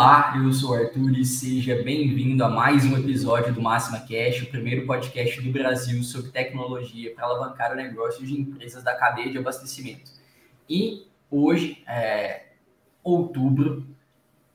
[0.00, 4.40] Olá, eu sou o Arthur e seja bem-vindo a mais um episódio do Máxima Cash,
[4.40, 9.30] o primeiro podcast do Brasil sobre tecnologia para alavancar o negócio de empresas da cadeia
[9.30, 10.10] de abastecimento.
[10.66, 12.44] E hoje, é
[13.04, 13.86] outubro,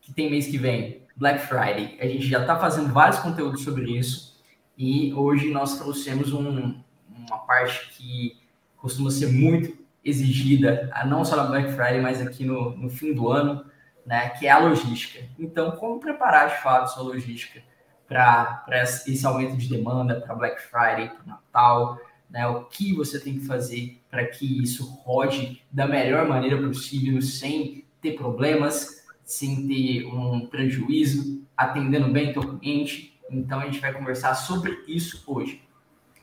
[0.01, 1.95] que tem mês que vem, Black Friday.
[2.01, 4.41] A gente já está fazendo vários conteúdos sobre isso
[4.75, 6.73] e hoje nós trouxemos um,
[7.07, 8.35] uma parte que
[8.77, 13.29] costuma ser muito exigida, não só na Black Friday, mas aqui no, no fim do
[13.29, 13.63] ano,
[14.05, 15.25] né, que é a logística.
[15.39, 17.61] Então, como preparar de fato sua logística
[18.07, 18.63] para
[19.07, 23.45] esse aumento de demanda, para Black Friday, para Natal, né, o que você tem que
[23.45, 30.45] fazer para que isso rode da melhor maneira possível, sem ter problemas, sem ter um
[30.45, 33.19] prejuízo, atendendo bem o cliente.
[33.31, 35.63] Então, a gente vai conversar sobre isso hoje.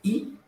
[0.05, 0.39] E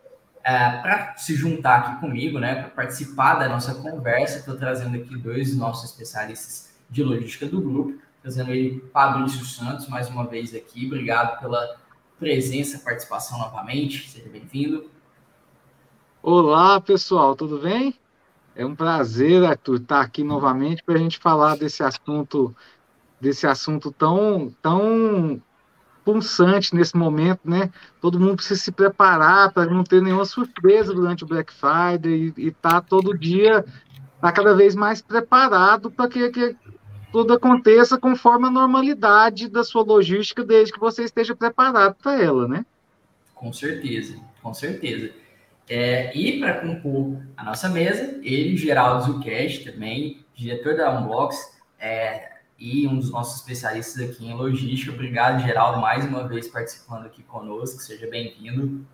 [0.44, 5.16] é, para se juntar aqui comigo, né, para participar da nossa conversa, estou trazendo aqui
[5.16, 10.86] dois nossos especialistas de logística do grupo, trazendo ele Fabrício Santos, mais uma vez aqui.
[10.86, 11.76] Obrigado pela
[12.20, 14.08] presença, participação novamente.
[14.08, 14.88] Seja bem-vindo.
[16.22, 17.96] Olá, pessoal, tudo bem?
[18.54, 22.54] É um prazer, Arthur, estar aqui novamente para a gente falar desse assunto,
[23.20, 25.42] desse assunto tão, tão
[26.04, 27.72] pulsante nesse momento, né?
[28.00, 32.48] Todo mundo precisa se preparar para não ter nenhuma surpresa durante o Black Friday e
[32.50, 33.64] estar tá todo dia,
[34.20, 36.56] tá cada vez mais preparado para que, que
[37.14, 42.48] tudo aconteça conforme a normalidade da sua logística, desde que você esteja preparado para ela,
[42.48, 42.66] né?
[43.32, 45.12] Com certeza, com certeza.
[45.68, 52.32] É, e para compor a nossa mesa, ele, Geraldo Zucast, também, diretor da Unbox, é,
[52.58, 54.90] e um dos nossos especialistas aqui em logística.
[54.90, 57.80] Obrigado, Geraldo, mais uma vez participando aqui conosco.
[57.80, 58.84] Seja bem-vindo.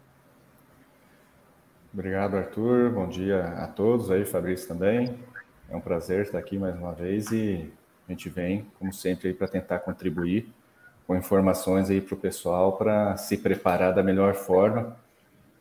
[1.94, 2.90] Obrigado, Arthur.
[2.90, 5.18] Bom dia a todos aí, Fabrício também.
[5.70, 7.72] É um prazer estar aqui mais uma vez e
[8.10, 10.52] a gente vem, como sempre, para tentar contribuir
[11.06, 14.96] com informações aí para o pessoal para se preparar da melhor forma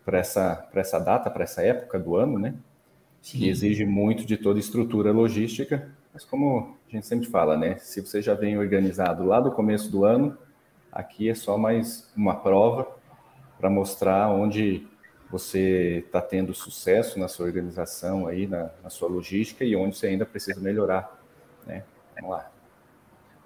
[0.04, 2.56] para essa, essa data, para essa época do ano, né?
[3.22, 3.38] Sim.
[3.38, 7.78] Que exige muito de toda estrutura logística, mas como a gente sempre fala, né?
[7.78, 10.36] Se você já vem organizado lá do começo do ano,
[10.92, 12.88] aqui é só mais uma prova
[13.60, 14.88] para mostrar onde
[15.30, 20.08] você está tendo sucesso na sua organização aí, na, na sua logística e onde você
[20.08, 21.19] ainda precisa melhorar?
[22.22, 22.52] Vamos lá.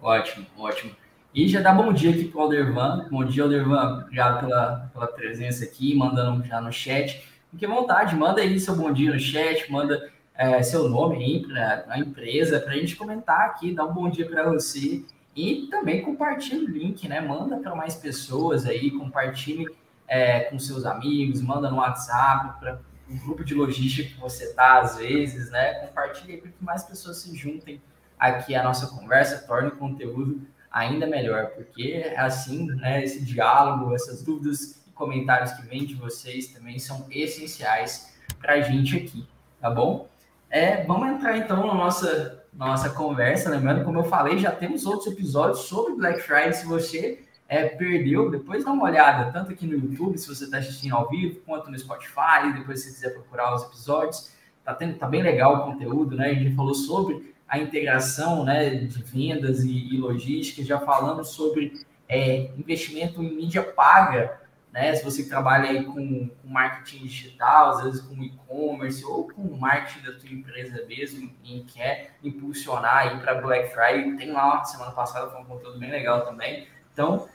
[0.01, 0.95] Ótimo, ótimo.
[1.33, 3.07] E já dá bom dia aqui para o Aldervan.
[3.09, 4.01] Bom dia, Aldervan.
[4.01, 7.27] Obrigado pela, pela presença aqui, mandando já no chat.
[7.51, 11.45] Fique à vontade, manda aí seu bom dia no chat, manda é, seu nome aí
[11.45, 15.03] para a empresa, para a gente comentar aqui, dar um bom dia para você.
[15.35, 17.21] E também compartilhe o link, né?
[17.21, 19.67] Manda para mais pessoas aí, compartilhe
[20.07, 22.79] é, com seus amigos, manda no WhatsApp, para
[23.09, 25.73] o grupo de logística que você tá às vezes, né?
[25.85, 27.81] Compartilhe para que mais pessoas se juntem
[28.23, 30.41] aqui a nossa conversa, torne o conteúdo
[30.71, 35.95] ainda melhor, porque é assim, né, esse diálogo, essas dúvidas e comentários que vêm de
[35.95, 39.27] vocês também são essenciais para a gente aqui,
[39.59, 40.07] tá bom?
[40.49, 45.11] É, vamos entrar então na nossa, nossa conversa, lembrando, como eu falei, já temos outros
[45.11, 49.73] episódios sobre Black Friday, se você é, perdeu, depois dá uma olhada, tanto aqui no
[49.73, 53.63] YouTube, se você está assistindo ao vivo, quanto no Spotify, depois se quiser procurar os
[53.63, 54.31] episódios,
[54.63, 56.29] tá, tendo, tá bem legal o conteúdo, né?
[56.29, 61.85] A gente falou sobre a integração né, de vendas e, e logística, já falamos sobre
[62.09, 64.41] é, investimento em mídia paga,
[64.71, 64.95] né?
[64.95, 70.03] Se você trabalha aí com, com marketing digital, às vezes com e-commerce ou com marketing
[70.03, 75.29] da tua empresa mesmo e quer impulsionar aí para Black Friday, tem lá semana passada
[75.29, 76.67] foi um conteúdo bem legal também.
[76.91, 77.29] Então,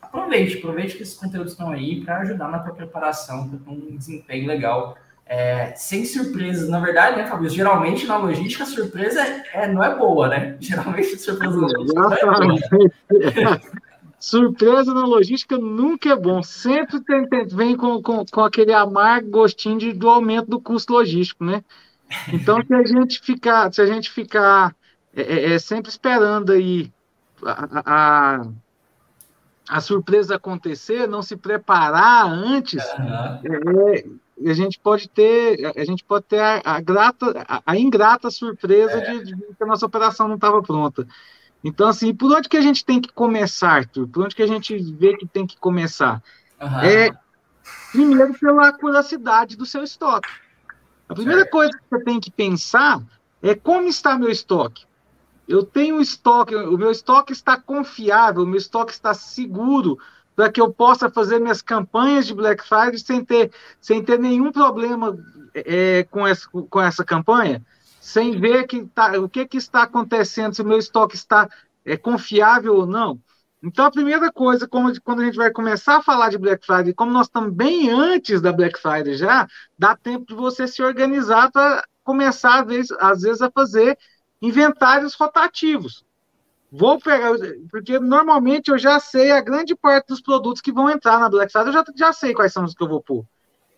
[0.00, 3.94] aproveite, aproveite que esses conteúdos estão aí para ajudar na tua preparação, para ter um
[3.94, 4.96] desempenho legal
[5.30, 6.68] é, sem surpresas.
[6.68, 7.56] Na verdade, né, Fabrício?
[7.56, 9.20] Geralmente na logística a surpresa
[9.52, 10.56] é, não é boa, né?
[10.60, 13.60] Geralmente a surpresa não é boa.
[14.18, 16.42] Surpresa na logística nunca é bom.
[16.42, 20.92] Sempre tem, tem, vem com, com, com, aquele amargo gostinho de, do aumento do custo
[20.92, 21.64] logístico, né?
[22.30, 24.76] Então, se a gente ficar, se a gente ficar
[25.16, 26.92] é, é, é sempre esperando aí
[27.42, 28.46] a, a,
[29.70, 36.24] a, surpresa acontecer, não se preparar antes, uhum a gente pode ter a gente pode
[36.24, 39.18] ter a, a grata a, a, ingrata surpresa é.
[39.18, 41.06] de, de, que a nossa operação não estava pronta
[41.62, 44.08] então assim por onde que a gente tem que começar Arthur?
[44.08, 46.22] por onde que a gente vê que tem que começar
[46.60, 46.80] uhum.
[46.80, 47.10] é
[47.92, 50.28] primeiro pela curiosidade do seu estoque
[51.08, 51.46] a primeira é.
[51.46, 53.02] coisa que você tem que pensar
[53.42, 54.84] é como está meu estoque
[55.46, 59.98] eu tenho estoque o meu estoque está confiável o meu estoque está seguro
[60.40, 64.50] para que eu possa fazer minhas campanhas de Black Friday sem ter, sem ter nenhum
[64.50, 65.14] problema
[65.54, 67.62] é, com, essa, com essa campanha,
[68.00, 71.46] sem ver que tá, o que, que está acontecendo, se o meu estoque está
[71.84, 73.20] é, confiável ou não.
[73.62, 76.94] Então, a primeira coisa, como, quando a gente vai começar a falar de Black Friday,
[76.94, 79.46] como nós estamos bem antes da Black Friday já,
[79.78, 83.98] dá tempo de você se organizar para começar, às vezes, às vezes, a fazer
[84.40, 86.02] inventários rotativos.
[86.72, 87.32] Vou pegar,
[87.70, 91.50] porque normalmente eu já sei a grande parte dos produtos que vão entrar na Black
[91.50, 93.24] Friday, eu já, já sei quais são os que eu vou pôr.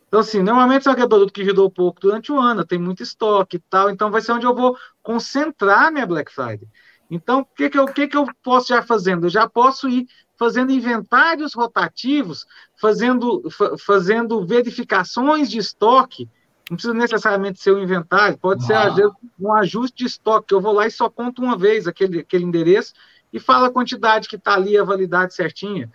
[0.09, 3.57] Então, assim, normalmente são aquele produto que rodou pouco durante o ano, tem muito estoque
[3.57, 6.69] e tal, então vai ser onde eu vou concentrar minha Black Friday.
[7.11, 9.27] Então, o que, que, eu, que, que eu posso já fazendo?
[9.27, 10.07] Eu já posso ir
[10.39, 12.47] fazendo inventários rotativos,
[12.79, 13.43] fazendo,
[13.87, 16.29] fazendo verificações de estoque.
[16.71, 20.55] Não precisa necessariamente ser um inventário, pode ser, às vezes, um ajuste de estoque, que
[20.55, 22.95] eu vou lá e só conto uma vez aquele, aquele endereço
[23.33, 25.91] e falo a quantidade que está ali, a validade certinha.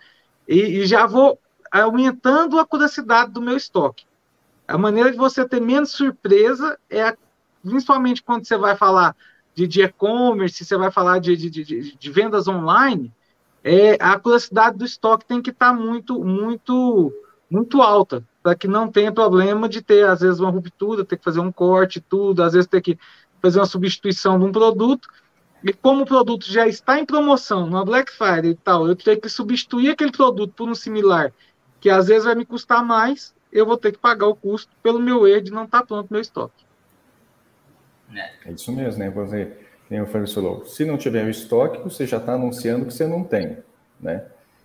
[0.46, 1.38] E, e já vou
[1.70, 4.04] aumentando a curiosidade do meu estoque.
[4.66, 7.16] A maneira de você ter menos surpresa é,
[7.62, 9.14] principalmente quando você vai falar
[9.54, 13.12] de e-commerce, você vai falar de, de, de, de, vendas online,
[13.64, 17.12] é, a curiosidade do estoque tem que estar tá muito, muito,
[17.50, 21.24] muito alta, para que não tenha problema de ter, às vezes, uma ruptura, ter que
[21.24, 22.98] fazer um corte, tudo, às vezes ter que
[23.42, 25.06] fazer uma substituição de um produto,
[25.62, 29.20] e como o produto já está em promoção, numa Black Friday e tal, eu tenho
[29.20, 31.30] que substituir aquele produto por um similar,
[31.78, 34.98] que às vezes vai me custar mais, eu vou ter que pagar o custo pelo
[34.98, 36.64] meu erro de não estar tá pronto meu estoque.
[38.16, 38.50] É.
[38.50, 39.10] isso mesmo, né?
[39.10, 39.52] Você,
[39.90, 43.06] como o Fábio falou, se não tiver o estoque, você já está anunciando que você
[43.06, 43.58] não tem,
[44.00, 44.24] né?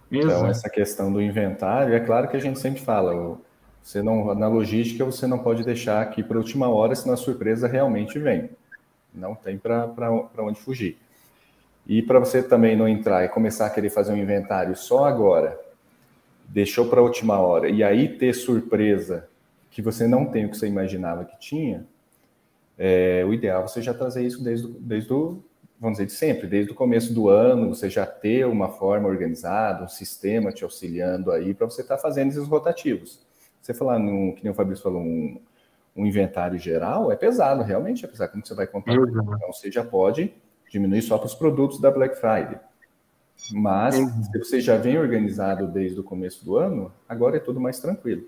[0.09, 0.45] Então, Exato.
[0.45, 3.41] essa questão do inventário, é claro que a gente sempre fala,
[3.83, 7.17] você não, na logística, você não pode deixar aqui para a última hora, senão a
[7.17, 8.49] surpresa realmente vem.
[9.13, 10.97] Não tem para onde fugir.
[11.85, 15.59] E para você também não entrar e começar a querer fazer um inventário só agora,
[16.47, 19.27] deixou para a última hora, e aí ter surpresa
[19.69, 21.85] que você não tem o que você imaginava que tinha,
[22.77, 25.43] é, o ideal é você já trazer isso desde, desde o,
[25.79, 29.83] vamos dizer, de sempre, desde o começo do ano, você já ter uma forma organizada,
[29.83, 33.22] um sistema te auxiliando aí para você estar tá fazendo esses rotativos.
[33.63, 35.39] Você falar, num, que nem o Fabrício falou, um,
[35.95, 38.91] um inventário geral é pesado, realmente é pesado, como você vai contar.
[38.91, 39.07] Uhum.
[39.07, 40.33] Então, você já pode
[40.69, 42.59] diminuir só para os produtos da Black Friday.
[43.53, 44.23] Mas, uhum.
[44.23, 48.27] se você já vem organizado desde o começo do ano, agora é tudo mais tranquilo,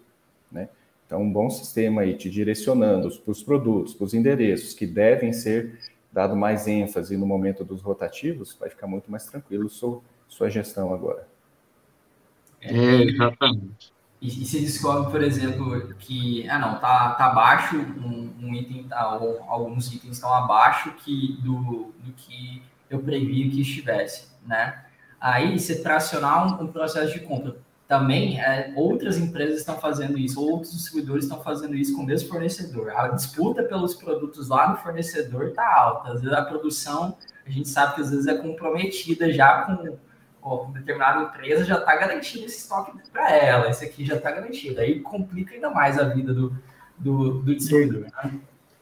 [0.49, 0.69] né?
[1.05, 5.33] Então, um bom sistema aí te direcionando para os produtos, para os endereços que devem
[5.33, 5.77] ser
[6.13, 10.93] dado mais ênfase no momento dos rotativos, vai ficar muito mais tranquilo sua, sua gestão
[10.93, 11.27] agora.
[12.61, 13.94] É, exatamente.
[14.25, 18.83] E, e se descobre, por exemplo, que ah não, tá, tá abaixo, um, um item
[18.88, 24.83] tá, ou alguns itens estão abaixo que, do, do que eu previ que estivesse, né?
[25.22, 27.56] Aí você tracionar um, um processo de compra
[27.88, 32.30] também é, outras empresas estão fazendo isso, outros distribuidores estão fazendo isso com o mesmo
[32.30, 32.89] fornecedor.
[32.89, 36.13] A disputa pelos produtos lá no fornecedor está alta.
[36.13, 39.98] Às vezes a produção, a gente sabe que às vezes é comprometida já com,
[40.45, 43.68] com determinada empresa, já está garantido esse estoque para ela.
[43.68, 44.80] Esse aqui já está garantido.
[44.80, 46.55] Aí complica ainda mais a vida do,
[46.96, 48.01] do, do distribuidor.
[48.01, 48.39] Né?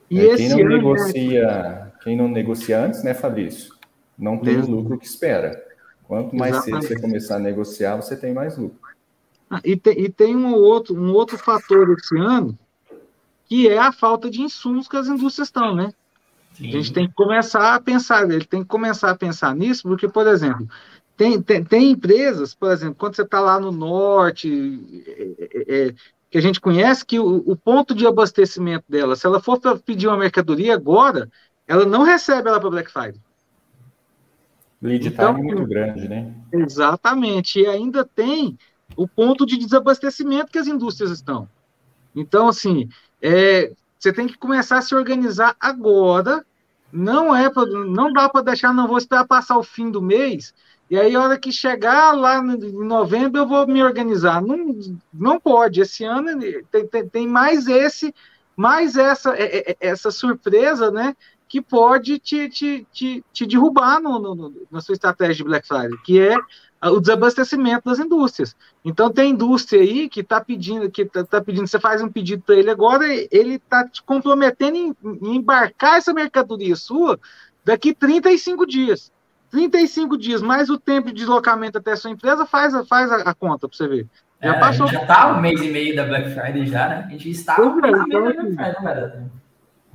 [0.09, 3.73] E é, quem não ano, negocia, quem não negocia antes, né, Fabrício?
[4.17, 5.63] Não tem o lucro que espera.
[6.03, 6.87] Quanto mais Exatamente.
[6.87, 8.77] cedo você começar a negociar, você tem mais lucro.
[9.49, 12.59] Ah, e, te, e tem um outro, um outro fator esse ano,
[13.45, 15.93] que é a falta de insumos que as indústrias estão, né?
[16.55, 16.67] Sim.
[16.67, 20.09] A gente tem que começar a pensar, ele tem que começar a pensar nisso, porque,
[20.09, 20.67] por exemplo,
[21.15, 25.95] tem, tem, tem empresas, por exemplo, quando você está lá no norte, é, é, é,
[26.29, 30.07] que a gente conhece que o, o, ponto de abastecimento dela, se ela for pedir
[30.07, 31.29] uma mercadoria agora,
[31.67, 33.21] ela não recebe ela para Black Friday.
[34.81, 36.33] Lead então, time muito grande, né?
[36.51, 37.59] Exatamente.
[37.59, 38.57] E ainda tem
[38.97, 41.47] o ponto de desabastecimento que as indústrias estão.
[42.15, 42.89] Então, assim,
[43.21, 46.45] é, você tem que começar a se organizar agora.
[46.91, 50.53] Não é pra, não dá para deixar, não vou esperar passar o fim do mês.
[50.89, 54.41] E aí, a hora que chegar lá em novembro, eu vou me organizar.
[54.41, 54.57] Não,
[55.13, 55.81] não pode.
[55.81, 58.13] Esse ano tem, tem, tem mais esse,
[58.55, 61.15] mais essa, é, é, essa surpresa, né?
[61.47, 65.97] Que pode te, te, te, te derrubar no, no, na sua estratégia de Black Friday,
[66.03, 66.35] que é
[66.89, 68.55] o desabastecimento das indústrias.
[68.83, 72.43] Então tem indústria aí que está pedindo, que tá, tá, pedindo, você faz um pedido
[72.43, 77.19] para ele agora, ele está te comprometendo em, em, embarcar essa mercadoria sua
[77.63, 79.11] daqui 35 dias.
[79.53, 83.35] 35 dias, mais o tempo de deslocamento até a sua empresa, faz, faz a, a
[83.35, 84.07] conta para você ver.
[84.41, 84.87] Já é, passou.
[84.87, 87.05] Já está um mês e meio da Black Friday já, né?
[87.05, 89.29] A gente está um mês e meio da Black Friday,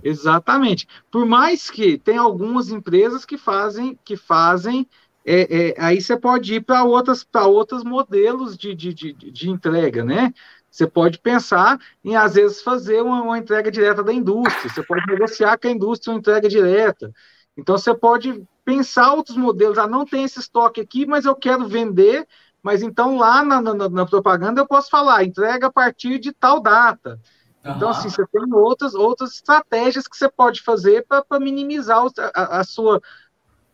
[0.04, 0.86] Exatamente.
[1.10, 4.86] Por mais que tem algumas empresas que fazem, que fazem
[5.26, 9.50] é, é, aí você pode ir para outras para outros modelos de, de, de, de,
[9.50, 10.32] entrega, né?
[10.70, 15.04] Você pode pensar em, às vezes, fazer uma, uma, entrega direta da indústria, você pode
[15.08, 17.12] negociar com a indústria uma entrega direta.
[17.56, 19.78] Então você pode pensar outros modelos.
[19.78, 22.28] Ah, não tem esse estoque aqui, mas eu quero vender.
[22.62, 26.60] Mas então lá na, na, na propaganda eu posso falar, entrega a partir de tal
[26.60, 27.18] data.
[27.64, 27.72] Uhum.
[27.72, 32.64] Então, assim, você tem outras, outras estratégias que você pode fazer para minimizar a, a
[32.64, 33.00] sua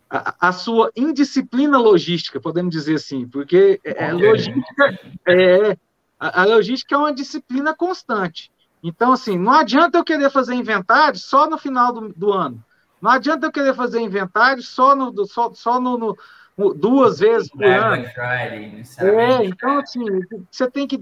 [0.08, 5.76] a, a, sua indisciplina logística, podemos dizer assim, porque é, logística é
[6.20, 8.52] a, a, logística é uma disciplina constante.
[8.80, 12.62] Então, assim, não adianta eu querer fazer inventário só no final do, do ano.
[13.04, 16.16] Não adianta eu querer fazer inventário só no, só, só no,
[16.56, 18.02] no duas vezes por ano.
[18.99, 20.02] é, então, assim,
[20.50, 20.99] você tem que.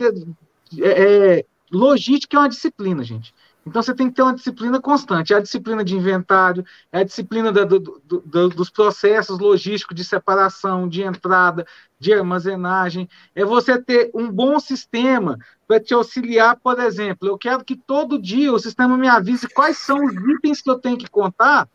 [0.80, 3.32] É, é, logística é uma disciplina, gente.
[3.64, 5.32] Então você tem que ter uma disciplina constante.
[5.32, 10.04] É a disciplina de inventário, é a disciplina do, do, do, dos processos logísticos de
[10.04, 11.64] separação, de entrada,
[12.00, 13.08] de armazenagem.
[13.32, 17.28] É você ter um bom sistema para te auxiliar, por exemplo.
[17.28, 20.80] Eu quero que todo dia o sistema me avise quais são os itens que eu
[20.80, 21.68] tenho que contar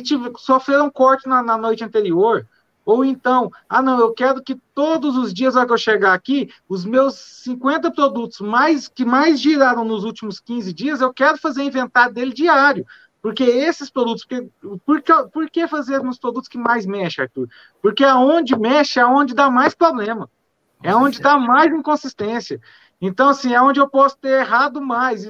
[0.00, 2.46] que sofreram corte na, na noite anterior.
[2.84, 6.84] Ou então, ah, não, eu quero que todos os dias, que eu chegar aqui, os
[6.84, 12.14] meus 50 produtos mais que mais giraram nos últimos 15 dias, eu quero fazer inventário
[12.14, 12.84] dele diário.
[13.22, 14.50] Porque esses produtos, porque,
[14.84, 17.48] por, que, por que fazer nos produtos que mais mexe, Arthur?
[17.80, 20.28] Porque aonde mexe é onde dá mais problema.
[20.82, 22.60] É onde dá mais inconsistência.
[23.00, 25.24] Então, assim, é onde eu posso ter errado mais.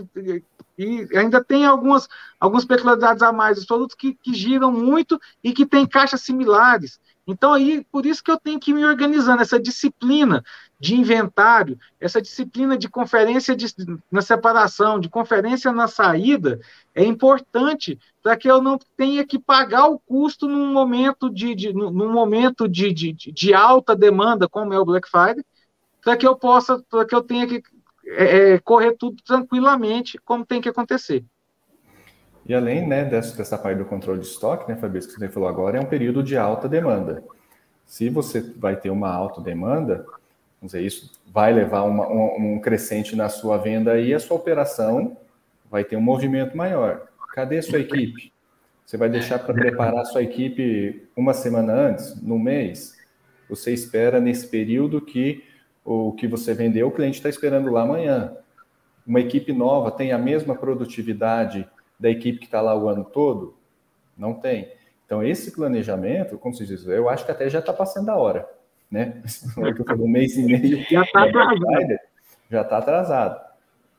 [0.77, 3.59] E, ainda tem algumas, algumas peculiaridades a mais.
[3.59, 6.99] Os produtos que, que giram muito e que têm caixas similares.
[7.27, 10.45] Então, aí, por isso que eu tenho que me organizando, essa disciplina
[10.79, 13.67] de inventário, essa disciplina de conferência de,
[14.11, 16.61] na separação, de conferência na saída,
[16.95, 21.73] é importante para que eu não tenha que pagar o custo num momento de, de
[21.73, 25.45] num momento de, de, de, alta demanda, como é o Black Friday,
[26.03, 27.63] para que eu possa, para que eu tenha que
[28.07, 31.25] é, é, correr tudo tranquilamente, como tem que acontecer.
[32.47, 35.49] E além né, dessa, dessa parte do controle de estoque, né, Fabrício, que você falou
[35.49, 37.25] agora, é um período de alta demanda.
[37.87, 40.05] Se você vai ter uma alta demanda,
[40.61, 44.37] vamos dizer, isso vai levar uma, um, um crescente na sua venda e a sua
[44.37, 45.17] operação
[45.71, 47.09] vai ter um movimento maior.
[47.35, 48.33] Cadê sua equipe?
[48.85, 52.95] Você vai deixar para preparar sua equipe uma semana antes, no mês?
[53.49, 55.43] Você espera nesse período que
[55.85, 58.37] o que você vendeu, o cliente está esperando lá amanhã.
[59.07, 61.69] Uma equipe nova tem a mesma produtividade
[62.01, 63.55] da equipe que está lá o ano todo?
[64.17, 64.73] Não tem.
[65.05, 68.49] Então, esse planejamento, como se diz, eu acho que até já está passando a hora,
[68.91, 69.23] né?
[69.99, 70.85] um mês e meio.
[70.91, 71.99] Já está atrasado.
[72.51, 73.41] Já está atrasado.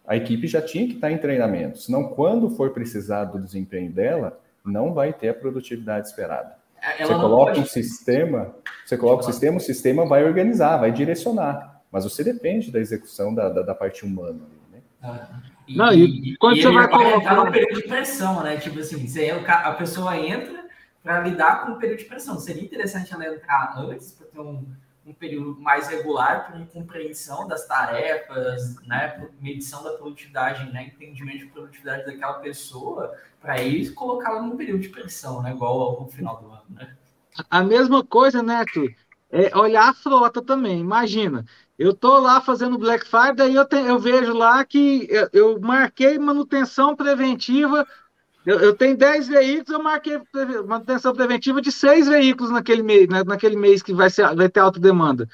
[0.07, 3.91] A equipe já tinha que estar tá em treinamento, senão quando for precisar do desempenho
[3.91, 6.55] dela, não vai ter a produtividade esperada.
[6.81, 10.91] É, ela você coloca um sistema, você coloca o sistema, o sistema vai organizar, vai
[10.91, 14.41] direcionar, mas você depende da execução da, da, da parte humana.
[14.69, 14.81] Né?
[15.01, 15.29] Ah.
[15.65, 18.57] E, não, e, quando e você vai colocar no período de pressão, né?
[18.57, 20.65] Tipo assim, você, a pessoa entra
[21.01, 22.37] para lidar com o período de pressão.
[22.37, 24.67] Seria interessante ela entrar antes para ter um,
[25.05, 31.45] um período mais regular para compreensão das tarefas, né, medição da produtividade, né, entendimento de
[31.45, 36.41] produtividade daquela pessoa, para isso colocá-la num período de pressão, né, igual ao, ao final
[36.41, 36.93] do ano, né?
[37.49, 38.93] A mesma coisa, né, Arthur?
[39.31, 40.79] É olhar a frota também.
[40.79, 41.45] Imagina,
[41.77, 46.95] eu tô lá fazendo Black Friday, eu, eu vejo lá que eu, eu marquei manutenção
[46.95, 47.85] preventiva.
[48.45, 50.21] Eu, eu, tenho 10 veículos, eu marquei
[50.65, 54.79] manutenção preventiva de seis veículos naquele mês, naquele mês que vai, ser, vai ter alta
[54.79, 55.27] demanda.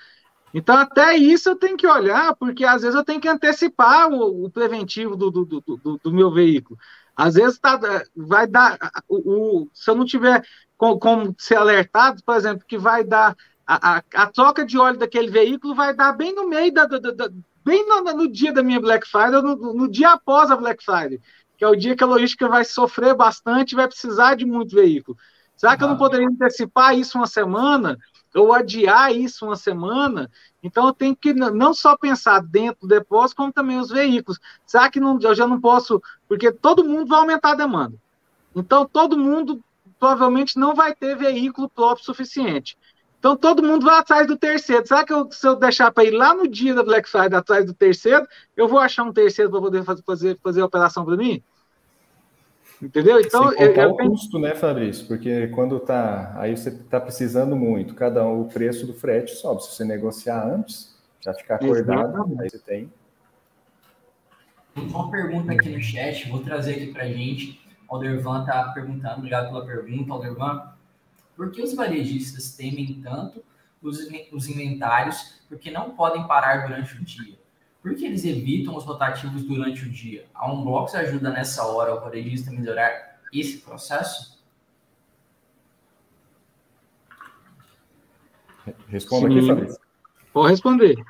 [0.54, 4.46] Então, até isso eu tenho que olhar, porque às vezes eu tenho que antecipar o,
[4.46, 6.78] o preventivo do, do, do, do, meu veículo.
[7.16, 7.80] Às vezes tá,
[8.16, 8.78] vai dar.
[9.08, 10.44] O, o, se eu não tiver
[10.78, 13.36] como, como ser alertado, por exemplo, que vai dar
[13.72, 17.00] a, a, a, troca de óleo daquele veículo vai dar bem no meio da, da,
[17.00, 17.30] da
[17.64, 21.22] bem no, no, dia da minha Black Friday, no, no, dia após a Black Friday,
[21.58, 25.18] que é o dia que a logística vai sofrer bastante, vai precisar de muito veículo.
[25.56, 27.98] Será que eu não poderia antecipar isso uma semana
[28.36, 30.30] ou adiar isso uma semana?
[30.62, 34.40] Então eu tenho que não só pensar dentro do depósito, como também os veículos.
[34.66, 37.96] Será que não, eu já não posso, porque todo mundo vai aumentar a demanda.
[38.54, 39.64] Então todo mundo
[40.00, 42.76] provavelmente não vai ter veículo próprio suficiente.
[43.22, 44.84] Então todo mundo vai atrás do terceiro.
[44.84, 47.64] Será que eu, se eu deixar para ir lá no dia da Black Friday atrás
[47.64, 51.16] do terceiro, eu vou achar um terceiro para poder fazer, fazer, fazer a operação para
[51.16, 51.44] mim?
[52.82, 53.22] Entendeu?
[53.22, 55.06] Então, Sem eu, eu o custo, né, Fabrício?
[55.06, 56.34] Porque quando tá.
[56.36, 59.64] Aí você está precisando muito, cada um, o preço do frete sobe.
[59.66, 62.42] Se você negociar antes, já ficar acordado, Exatamente.
[62.42, 62.94] aí você tem.
[64.76, 67.62] Uma pergunta aqui no chat, vou trazer aqui para gente.
[67.88, 70.71] O Aldervan está perguntando, obrigado pela pergunta, Aldervan.
[71.42, 73.44] Por que os varejistas temem tanto
[73.82, 73.98] os,
[74.32, 75.42] os inventários?
[75.50, 77.34] Porque não podem parar durante o dia.
[77.82, 80.28] Por que eles evitam os rotativos durante o dia?
[80.36, 84.40] A Unbox ajuda nessa hora o varejista a melhorar esse processo?
[88.88, 89.82] Responda aqui, Fabrício.
[90.32, 91.04] Vou responder.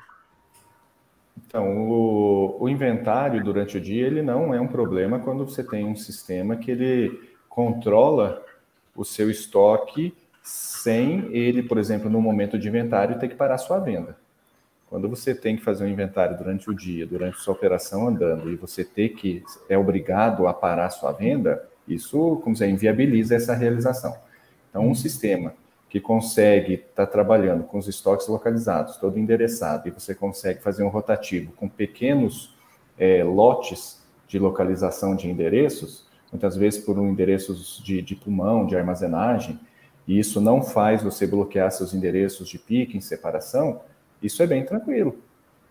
[1.46, 5.84] Então, o, o, inventário durante o dia ele não é um problema quando você tem
[5.84, 8.42] um sistema que ele controla
[8.96, 13.78] o seu estoque sem ele, por exemplo, no momento de inventário, ter que parar sua
[13.78, 14.16] venda.
[14.88, 18.56] Quando você tem que fazer um inventário durante o dia, durante sua operação andando, e
[18.56, 24.14] você ter que é obrigado a parar sua venda, isso, como dizer, inviabiliza essa realização.
[24.68, 25.54] Então, um sistema
[25.88, 30.82] que consegue estar tá trabalhando com os estoques localizados, todo endereçado, e você consegue fazer
[30.82, 32.54] um rotativo com pequenos
[32.98, 38.76] é, lotes de localização de endereços, muitas vezes por um endereços de, de pulmão, de
[38.76, 39.60] armazenagem,
[40.06, 43.80] e isso não faz você bloquear seus endereços de pique em separação,
[44.22, 45.16] isso é bem tranquilo.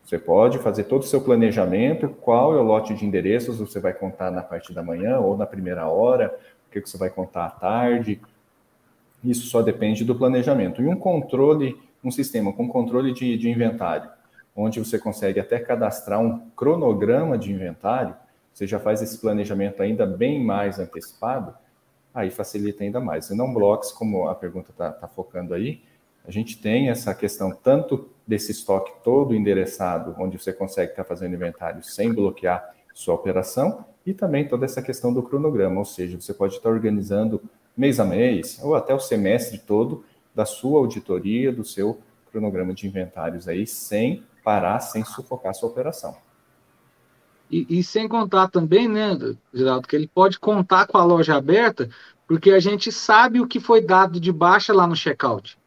[0.04, 3.94] Você pode fazer todo o seu planejamento, qual é o lote de endereços você vai
[3.94, 7.50] contar na parte da manhã ou na primeira hora, o que você vai contar à
[7.50, 8.20] tarde,
[9.24, 10.82] isso só depende do planejamento.
[10.82, 14.10] E um controle, um sistema com controle de, de inventário,
[14.56, 18.16] onde você consegue até cadastrar um cronograma de inventário,
[18.54, 21.54] você já faz esse planejamento ainda bem mais antecipado,
[22.14, 23.30] aí facilita ainda mais.
[23.30, 25.82] E não blocos, como a pergunta está tá focando aí,
[26.26, 31.08] a gente tem essa questão tanto desse estoque todo endereçado, onde você consegue estar tá
[31.08, 36.20] fazendo inventário sem bloquear sua operação, e também toda essa questão do cronograma, ou seja,
[36.20, 37.42] você pode estar organizando
[37.76, 40.04] mês a mês, ou até o semestre todo
[40.34, 42.00] da sua auditoria, do seu
[42.32, 46.16] cronograma de inventários aí, sem parar, sem sufocar sua operação.
[47.52, 49.18] E, e, sem contar também, né,
[49.54, 51.90] Geraldo, que ele pode contar com a loja aberta,
[52.26, 55.58] porque a gente sabe o que foi dado de baixa lá no checkout.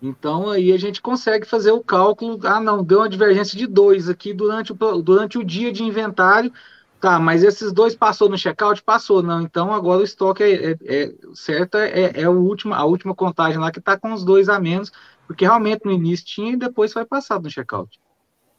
[0.00, 4.08] Então aí a gente consegue fazer o cálculo, ah não, deu uma divergência de dois
[4.08, 6.52] aqui durante o, durante o dia de inventário,
[6.98, 8.82] Tá, mas esses dois passou no checkout?
[8.82, 9.42] Passou, não.
[9.42, 13.58] Então agora o estoque é, é, é certo, é, é o último, a última contagem
[13.58, 14.90] lá que está com os dois a menos,
[15.26, 17.98] porque realmente no início tinha e depois foi passado no checkout.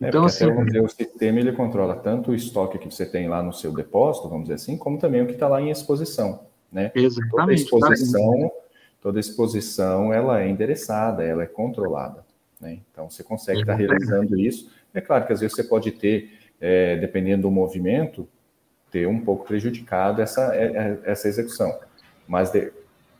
[0.01, 3.41] É, então, assim, até, o sistema ele controla tanto o estoque que você tem lá
[3.41, 6.45] no seu depósito, vamos dizer assim, como também o que está lá em exposição.
[6.71, 6.91] Né?
[6.93, 7.31] Exatamente.
[7.31, 8.51] Toda exposição,
[9.01, 12.23] toda exposição ela é endereçada, ela é controlada.
[12.61, 12.79] Né?
[12.91, 14.71] Então você consegue estar tá realizando isso.
[14.93, 18.27] É claro que às vezes você pode ter é, dependendo do movimento,
[18.91, 21.77] ter um pouco prejudicado essa, é, é, essa execução.
[22.27, 22.71] Mas de,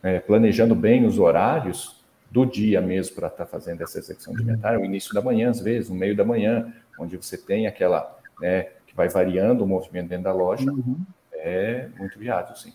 [0.02, 1.97] é, planejando bem os horários
[2.30, 5.50] do dia mesmo para estar tá fazendo essa execução de inventário, o início da manhã,
[5.50, 9.66] às vezes, no meio da manhã, onde você tem aquela, né, que vai variando o
[9.66, 10.98] movimento dentro da loja, uhum.
[11.32, 12.72] é muito viável, sim.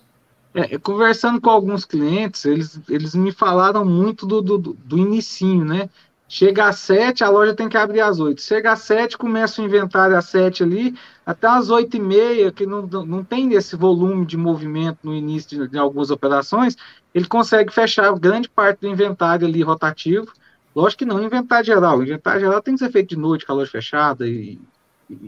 [0.53, 5.89] É, conversando com alguns clientes, eles, eles me falaram muito do, do, do inicinho, né?
[6.27, 8.41] Chega às sete, a loja tem que abrir às oito.
[8.41, 12.65] Chega às sete, começa o inventário às sete ali, até às oito e meia, que
[12.65, 16.75] não, não tem esse volume de movimento no início de, de algumas operações,
[17.13, 20.33] ele consegue fechar grande parte do inventário ali rotativo.
[20.75, 22.01] Lógico que não inventário geral.
[22.01, 24.59] Inventário geral tem que ser feito de noite, loja fechada, e,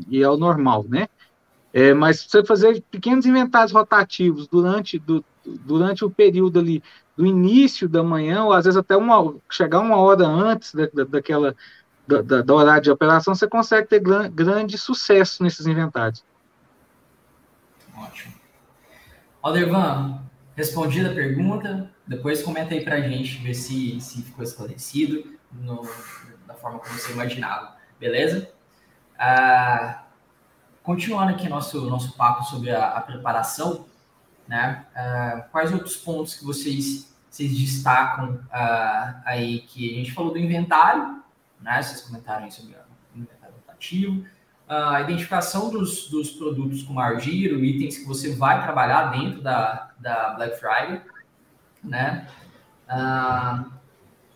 [0.09, 1.07] e é o normal, né?
[1.71, 6.83] É, mas você fazer pequenos inventários rotativos durante, do, durante o período ali
[7.15, 11.03] do início da manhã, ou às vezes até uma, chegar uma hora antes da, da,
[11.03, 11.55] daquela
[12.07, 16.23] da, da, da, horário de operação, você consegue ter gran, grande sucesso nesses inventários.
[17.97, 18.33] Ótimo.
[19.41, 20.21] Aldervan,
[20.55, 25.81] respondida a pergunta, depois comenta aí para a gente, ver se, se ficou esclarecido no,
[26.45, 28.49] da forma como você imaginava, beleza?
[29.17, 30.03] Ah,
[30.83, 33.85] continuando aqui nosso, nosso papo sobre a, a preparação,
[34.47, 34.85] né?
[34.95, 40.39] Uh, quais outros pontos que vocês, vocês destacam uh, aí que a gente falou do
[40.39, 41.23] inventário,
[41.59, 41.81] né?
[41.81, 44.21] Vocês comentaram sobre o inventário rotativo,
[44.69, 49.41] uh, a identificação dos, dos produtos com maior giro, itens que você vai trabalhar dentro
[49.41, 51.01] da, da Black Friday,
[51.83, 52.27] né?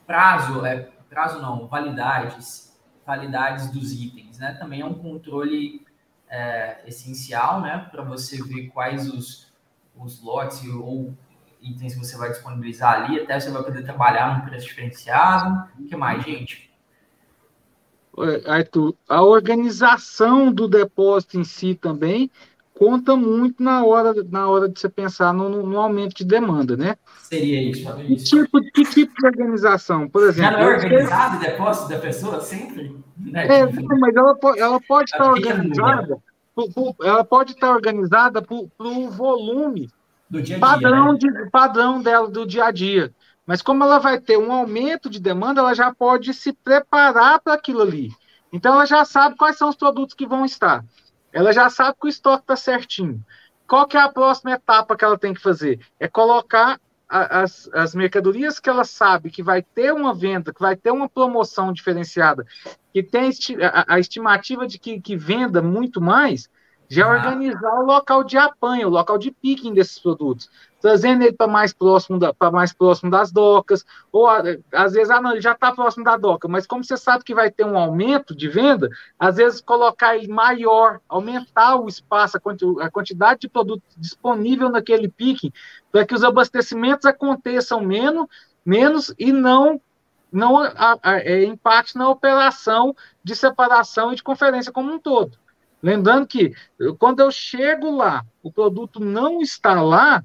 [0.08, 4.54] prazo, é, prazo não, validades, validades dos itens, né?
[4.54, 5.86] Também é um controle
[6.28, 7.88] é, essencial, né?
[7.91, 9.49] Para você ver quais os
[10.00, 11.14] os lotes ou
[11.62, 15.70] itens que você vai disponibilizar ali, até você vai poder trabalhar num preço diferenciado.
[15.80, 16.70] O que mais, gente?
[18.46, 22.30] Arthur, a organização do depósito em si também
[22.74, 26.96] conta muito na hora, na hora de você pensar no, no aumento de demanda, né?
[27.24, 30.08] Seria isso, que tipo, que tipo de organização?
[30.08, 30.52] Por exemplo.
[30.52, 32.96] Já não é organizado o depósito da pessoa sempre?
[33.18, 33.48] Né?
[33.48, 36.18] É, mas ela, ela pode estar organizada
[37.02, 39.89] ela pode estar organizada por, por volume
[40.30, 41.19] do dia -dia, padrão, né?
[41.19, 43.13] de, padrão dela do dia a dia.
[43.45, 47.54] Mas como ela vai ter um aumento de demanda, ela já pode se preparar para
[47.54, 48.12] aquilo ali.
[48.54, 50.86] Então ela já sabe quais são os produtos que vão estar.
[51.32, 53.24] Ela já sabe que o estoque está certinho.
[53.67, 55.80] Qual que é a próxima etapa que ela tem que fazer?
[56.00, 60.76] É colocar as, as mercadorias que ela sabe que vai ter uma venda, que vai
[60.76, 62.45] ter uma promoção diferenciada,
[62.93, 63.32] que tem
[63.88, 66.50] a, estimativa de que, que venda muito mais,
[66.89, 67.15] já ah.
[67.15, 70.49] organizar o local de apanho, o local de picking desses produtos,
[70.82, 75.32] trazendo ele para mais próximo para mais próximo das docas, ou às vezes ah, não,
[75.32, 78.36] ele já está próximo da doca, mas como você sabe que vai ter um aumento
[78.36, 82.38] de venda, às vezes colocar ele maior, aumentar o espaço,
[82.82, 85.54] a quantidade de produto disponível naquele picking,
[85.91, 88.25] para que os abastecimentos aconteçam menos,
[88.65, 89.80] menos e não
[90.32, 95.36] não a, a, é, impacte na operação de separação e de conferência como um todo.
[95.82, 96.54] Lembrando que
[96.98, 100.24] quando eu chego lá, o produto não está lá,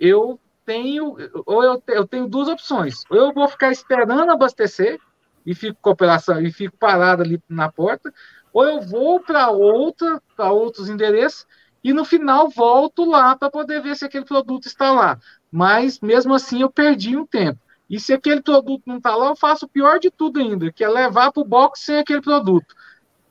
[0.00, 3.02] eu tenho ou eu, eu tenho duas opções.
[3.10, 4.98] Ou eu vou ficar esperando abastecer
[5.44, 8.12] e fico com operação e fico parado ali na porta,
[8.52, 11.46] ou eu vou para outra, para outros endereços
[11.82, 15.18] e no final volto lá para poder ver se aquele produto está lá.
[15.50, 17.60] Mas mesmo assim eu perdi um tempo.
[17.88, 20.84] E se aquele produto não está lá, eu faço o pior de tudo ainda, que
[20.84, 22.74] é levar para o box sem aquele produto.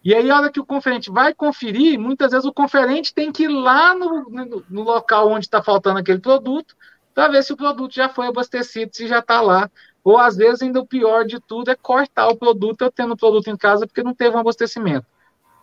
[0.08, 3.44] E aí, a hora que o conferente vai conferir, muitas vezes o conferente tem que
[3.44, 6.78] ir lá no, no, no local onde está faltando aquele produto,
[7.14, 9.70] para ver se o produto já foi abastecido, se já está lá.
[10.06, 13.18] Ou às vezes, ainda o pior de tudo é cortar o produto, eu tendo o
[13.18, 15.06] produto em casa porque não teve um abastecimento.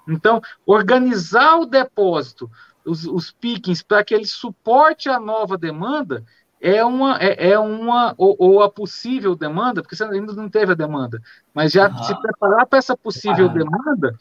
[0.07, 2.51] Então, organizar o depósito,
[2.85, 6.23] os, os pickings, para que ele suporte a nova demanda,
[6.65, 10.73] é uma, é, é uma ou, ou, a possível demanda, porque você ainda não teve
[10.73, 11.21] a demanda,
[11.53, 12.03] mas já uhum.
[12.05, 14.17] se preparar para essa possível demanda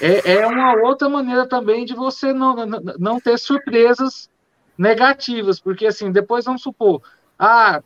[0.00, 4.30] é, é uma outra maneira também de você não, não, não ter surpresas
[4.78, 7.02] negativas, porque assim, depois vamos supor,
[7.36, 7.82] ah,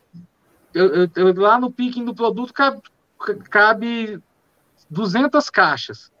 [0.75, 2.81] eu, eu, eu lá no picking do produto cabe,
[3.49, 4.21] cabe
[4.91, 6.11] 200 caixas,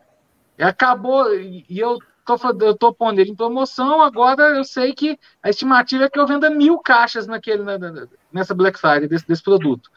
[0.57, 5.49] acabou, e eu tô, eu tô pondo ele em promoção, agora eu sei que a
[5.49, 7.63] estimativa é que eu venda mil caixas naquele,
[8.31, 9.89] nessa Black Friday desse, desse produto.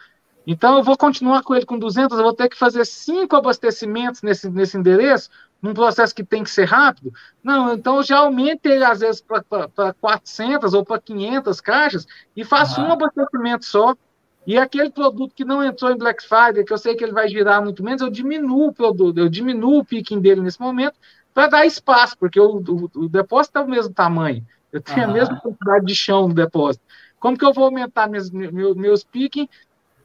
[0.46, 4.22] Então, eu vou continuar com ele com 200, eu vou ter que fazer cinco abastecimentos
[4.22, 5.28] nesse, nesse endereço,
[5.60, 7.12] num processo que tem que ser rápido.
[7.42, 12.44] Não, então eu já aumento ele, às vezes, para 400 ou para 500 caixas e
[12.44, 12.88] faço uhum.
[12.88, 13.96] um abastecimento só.
[14.46, 17.28] E aquele produto que não entrou em Black Friday, que eu sei que ele vai
[17.28, 20.96] girar muito menos, eu diminuo o produto, eu diminuo o picking dele nesse momento
[21.36, 24.42] para dar espaço, porque o, o, o depósito é o mesmo tamanho.
[24.72, 25.10] Eu tenho uhum.
[25.10, 26.82] a mesma quantidade de chão no depósito.
[27.20, 29.46] Como que eu vou aumentar meus, meus, meus picking,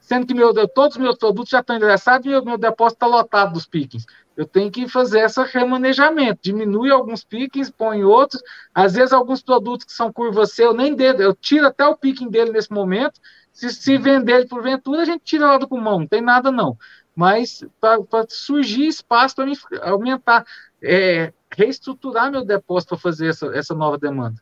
[0.02, 3.08] sendo que meu, todos os meus produtos já estão endereçados e meu, meu depósito está
[3.08, 4.06] lotado dos pickings?
[4.36, 8.44] Eu tenho que fazer esse remanejamento, diminui alguns pickings, põe outros.
[8.76, 11.96] Às vezes, alguns produtos que são curva C, eu nem dedo, eu tiro até o
[11.96, 13.22] picking dele nesse momento.
[13.54, 16.52] Se, se vender ele por ventura, a gente tira lá do pulmão, não tem nada
[16.52, 16.78] não.
[17.16, 19.46] Mas para surgir espaço para
[19.90, 20.46] aumentar
[20.82, 24.42] é, reestruturar meu depósito para fazer essa, essa nova demanda.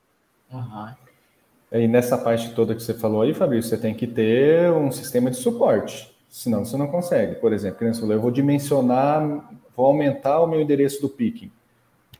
[0.51, 0.89] Uhum.
[1.71, 5.29] E nessa parte toda que você falou aí, Fabrício, você tem que ter um sistema
[5.29, 7.35] de suporte, senão você não consegue.
[7.35, 11.51] Por exemplo, você falou, eu vou dimensionar, vou aumentar o meu endereço do picking.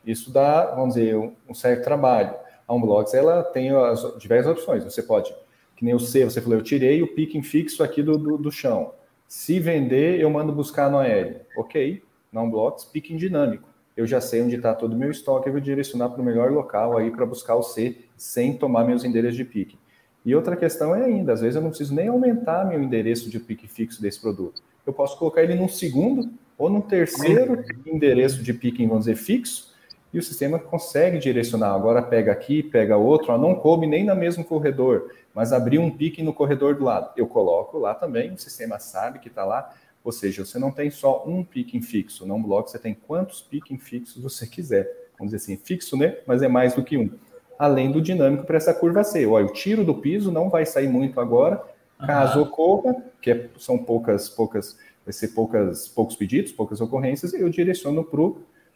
[0.06, 2.34] Isso dá, vamos dizer, um, um certo trabalho.
[2.66, 4.84] A Unblocks, ela tem as diversas opções.
[4.84, 5.34] Você pode,
[5.76, 8.52] que nem o C, você falou, eu tirei o picking fixo aqui do, do, do
[8.52, 8.92] chão.
[9.26, 11.40] Se vender, eu mando buscar no aéreo.
[11.56, 12.02] Ok,
[12.32, 13.69] na Unblocks, picking dinâmico
[14.00, 16.50] eu já sei onde está todo o meu estoque, eu vou direcionar para o melhor
[16.50, 19.78] local aí para buscar o C sem tomar meus endereços de pique.
[20.24, 23.38] E outra questão é ainda, às vezes eu não preciso nem aumentar meu endereço de
[23.38, 24.62] pique fixo desse produto.
[24.86, 29.74] Eu posso colocar ele num segundo ou num terceiro endereço de pique, vamos dizer, fixo,
[30.12, 31.74] e o sistema consegue direcionar.
[31.74, 35.90] Agora pega aqui, pega outro, ó, não coube nem no mesmo corredor, mas abriu um
[35.90, 37.10] pique no corredor do lado.
[37.18, 40.90] Eu coloco lá também, o sistema sabe que está lá, ou seja, você não tem
[40.90, 44.88] só um picking fixo, não bloco, você tem quantos picking fixos você quiser.
[45.18, 46.16] Vamos dizer assim, fixo, né?
[46.26, 47.10] Mas é mais do que um.
[47.58, 49.26] Além do dinâmico para essa curva C.
[49.26, 51.62] Olha, o tiro do piso não vai sair muito agora,
[52.06, 52.46] caso uhum.
[52.46, 58.02] ocorra, que é, são poucas, poucas, vai ser poucas, poucos pedidos, poucas ocorrências, eu direciono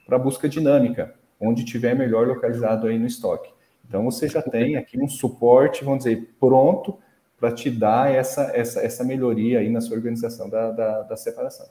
[0.07, 3.51] para a busca dinâmica, onde tiver melhor localizado aí no estoque.
[3.89, 6.99] Então você já tem aqui um suporte, vamos dizer, pronto
[7.45, 11.67] para te dar essa, essa, essa melhoria aí na sua organização da, da, da separação.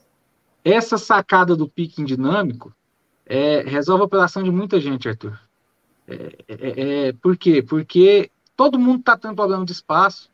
[0.63, 2.71] Essa sacada do picking dinâmico
[3.25, 5.39] é, resolve a operação de muita gente, Arthur.
[6.07, 7.63] É, é, é por quê?
[7.63, 10.29] Porque todo mundo está tendo problema de espaço,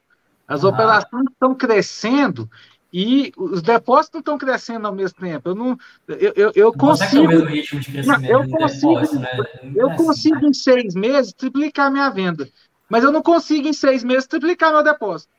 [0.45, 0.67] as ah.
[0.67, 2.49] operações estão crescendo
[2.91, 5.47] e os depósitos não estão crescendo ao mesmo tempo.
[5.47, 7.23] Eu não, eu, eu, eu consigo.
[7.23, 9.73] Não é o mesmo ritmo de crescimento não, eu consigo, depósito, né?
[9.73, 12.49] eu consigo em seis meses triplicar a minha venda.
[12.89, 15.31] Mas eu não consigo em seis meses triplicar meu depósito.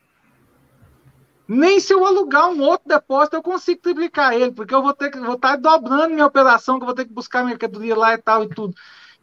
[1.47, 5.11] Nem se eu alugar um outro depósito eu consigo triplicar ele, porque eu vou ter
[5.11, 8.17] que vou estar dobrando minha operação, que eu vou ter que buscar mercadoria lá e
[8.17, 8.73] tal e tudo.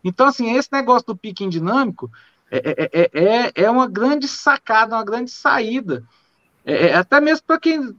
[0.04, 2.10] Então, assim, esse negócio do picking dinâmico
[2.50, 6.04] é, é, é, é, é uma grande sacada, uma grande saída
[6.64, 7.96] É, é até mesmo para quem,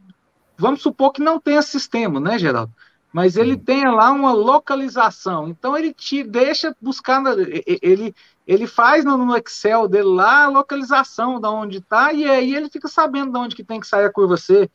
[0.58, 2.74] vamos supor que não tenha sistema, né, Geraldo?
[3.12, 5.48] Mas ele tem lá uma localização.
[5.48, 7.24] Então ele te deixa buscar,
[7.66, 8.14] ele,
[8.46, 12.88] ele faz no Excel dele lá a localização da onde está, e aí ele fica
[12.88, 14.70] sabendo de onde que tem que sair a curva C.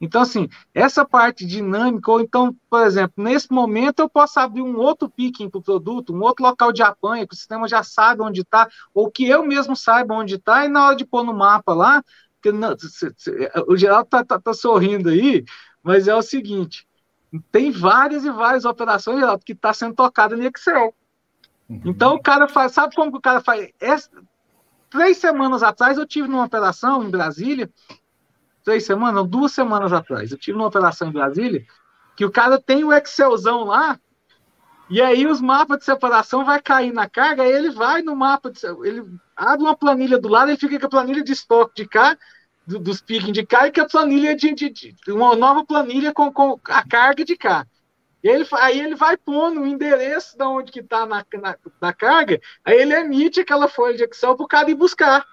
[0.00, 4.76] Então, assim, essa parte dinâmica, ou então, por exemplo, nesse momento eu posso abrir um
[4.76, 8.20] outro picking para o produto, um outro local de apanha, que o sistema já sabe
[8.20, 11.32] onde está, ou que eu mesmo saiba onde está, e na hora de pôr no
[11.32, 12.02] mapa lá,
[12.42, 12.74] que não,
[13.68, 15.44] o Geraldo está tá, tá sorrindo aí,
[15.84, 16.84] mas é o seguinte,
[17.50, 20.94] tem várias e várias operações, Geraldo, que está sendo tocada no Excel.
[21.68, 21.80] Uhum.
[21.86, 23.70] Então o cara faz, sabe como que o cara faz?
[23.80, 24.10] Essa,
[24.90, 27.70] três semanas atrás eu tive numa operação em Brasília,
[28.62, 31.64] três semanas, duas semanas atrás, eu tive uma operação em Brasília,
[32.16, 33.98] que o cara tem o Excelzão lá,
[34.90, 38.50] e aí os mapas de separação vai cair na carga, aí ele vai no mapa,
[38.50, 41.88] de, ele abre uma planilha do lado, ele fica com a planilha de estoque de
[41.88, 42.16] cá,
[42.66, 46.12] do, dos piques de cá, e com a planilha de, de, de, uma nova planilha
[46.12, 47.66] com, com a carga de cá.
[48.22, 52.40] Ele, aí ele vai pondo o endereço de onde que está na, na, na, carga,
[52.64, 55.26] aí ele emite aquela folha de Excel para o cara ir buscar.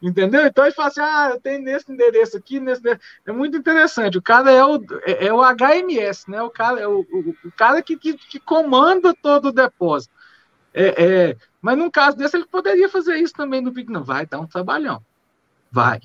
[0.00, 0.46] Entendeu?
[0.46, 2.82] Então ele fala assim: ah, eu tenho nesse endereço aqui, nesse.
[3.26, 4.16] É muito interessante.
[4.16, 6.40] O cara é o, é, é o HMS, né?
[6.40, 10.14] O cara é o, o, o cara que, que, que, comanda todo o depósito.
[10.72, 13.90] É, é, mas num caso desse, ele poderia fazer isso também no Big.
[13.90, 15.02] Não, vai dar um trabalhão.
[15.70, 16.00] Vai.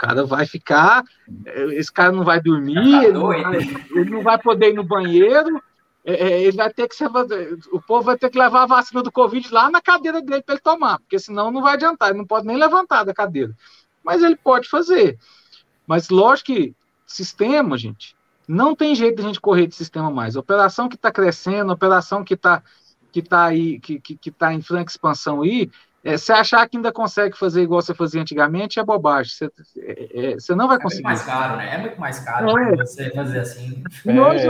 [0.00, 1.04] O cara vai ficar,
[1.44, 3.58] é, esse cara não vai dormir, tá ele, não vai,
[3.90, 5.62] ele não vai poder ir no banheiro,
[6.02, 7.10] é, é, ele vai ter que ser,
[7.70, 10.54] o povo vai ter que levar a vacina do Covid lá na cadeira dele para
[10.54, 13.54] ele tomar, porque senão não vai adiantar, ele não pode nem levantar da cadeira.
[14.02, 15.18] Mas ele pode fazer.
[15.86, 16.74] Mas lógico que
[17.06, 18.16] sistema, gente,
[18.48, 20.34] não tem jeito de a gente correr de sistema mais.
[20.34, 22.62] Operação que está crescendo, operação que está
[23.12, 25.70] que tá aí, que, que, que tá em franca expansão aí,
[26.02, 29.32] é, você achar que ainda consegue fazer igual você fazia antigamente é bobagem.
[29.32, 31.06] Você, é, é, você não vai conseguir.
[31.06, 31.74] É muito mais caro, né?
[31.74, 32.76] É muito mais caro é.
[32.76, 33.84] você fazer assim.
[34.06, 34.48] Hoje,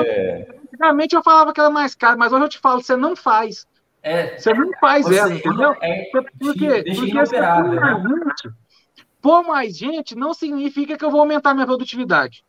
[0.68, 3.66] antigamente eu falava que era mais caro, mas hoje eu te falo, você não faz.
[4.02, 5.76] É, você não faz você, ela, entendeu?
[5.82, 6.04] É,
[6.38, 6.84] Por quê?
[6.86, 8.54] Porque mais gente,
[9.20, 12.44] pôr mais gente não significa que eu vou aumentar minha produtividade.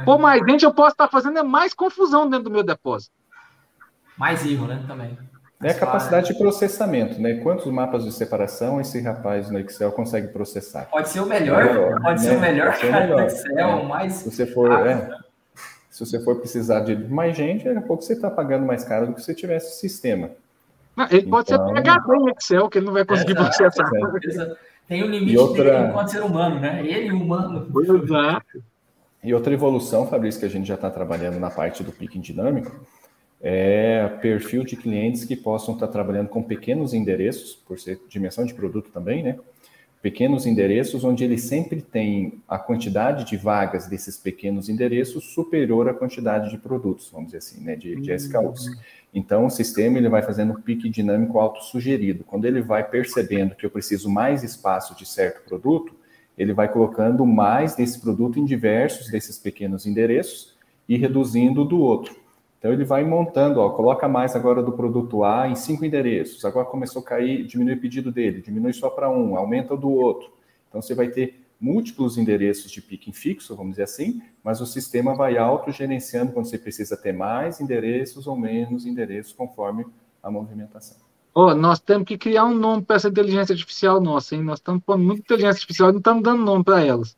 [0.00, 0.04] É?
[0.04, 3.14] Pôr mais gente, eu posso estar fazendo é mais confusão dentro do meu depósito.
[4.18, 4.84] Mais erro, né?
[4.86, 5.16] Também.
[5.62, 7.34] É a capacidade de processamento, né?
[7.34, 10.88] Quantos mapas de separação esse rapaz no Excel consegue processar?
[10.90, 12.28] Pode ser o melhor, melhor pode né?
[12.28, 13.16] ser o melhor, ser o melhor.
[13.16, 13.84] do Excel, é.
[13.84, 14.12] mais.
[14.14, 15.08] Se você for, é,
[15.88, 19.06] se você for precisar de mais gente, daqui a pouco você está pagando mais caro
[19.06, 20.30] do que se tivesse sistema.
[20.96, 23.90] Não, ele pode então, ser PHD em Excel, que ele não vai conseguir processar.
[23.94, 24.56] É.
[24.88, 25.64] Tem o um limite outra...
[25.64, 26.84] dele enquanto ser humano, né?
[26.84, 27.66] Ele humano.
[28.02, 28.62] Exato.
[29.22, 32.74] E outra evolução, Fabrício, que a gente já está trabalhando na parte do picking dinâmico,
[33.42, 38.54] é perfil de clientes que possam estar trabalhando com pequenos endereços, por ser dimensão de
[38.54, 39.36] produto também, né?
[40.00, 45.94] Pequenos endereços onde ele sempre tem a quantidade de vagas desses pequenos endereços superior à
[45.94, 47.74] quantidade de produtos, vamos dizer assim, né?
[47.74, 48.70] De, de SKUs.
[49.12, 52.24] Então, o sistema ele vai fazendo um pique dinâmico auto-sugerido.
[52.24, 55.94] Quando ele vai percebendo que eu preciso mais espaço de certo produto,
[56.38, 60.56] ele vai colocando mais desse produto em diversos desses pequenos endereços
[60.88, 62.21] e reduzindo do outro.
[62.62, 66.44] Então ele vai montando, ó, coloca mais agora do produto A em cinco endereços.
[66.44, 69.90] Agora começou a cair, diminui o pedido dele, diminui só para um, aumenta o do
[69.90, 70.30] outro.
[70.68, 75.12] Então você vai ter múltiplos endereços de picking fixo, vamos dizer assim, mas o sistema
[75.12, 79.84] vai autogerenciando quando você precisa ter mais endereços ou menos endereços conforme
[80.22, 80.98] a movimentação.
[81.34, 84.42] Oh, nós temos que criar um nome para essa inteligência artificial nossa, hein?
[84.44, 87.16] Nós estamos pondo muita inteligência artificial e não estamos dando nome para elas.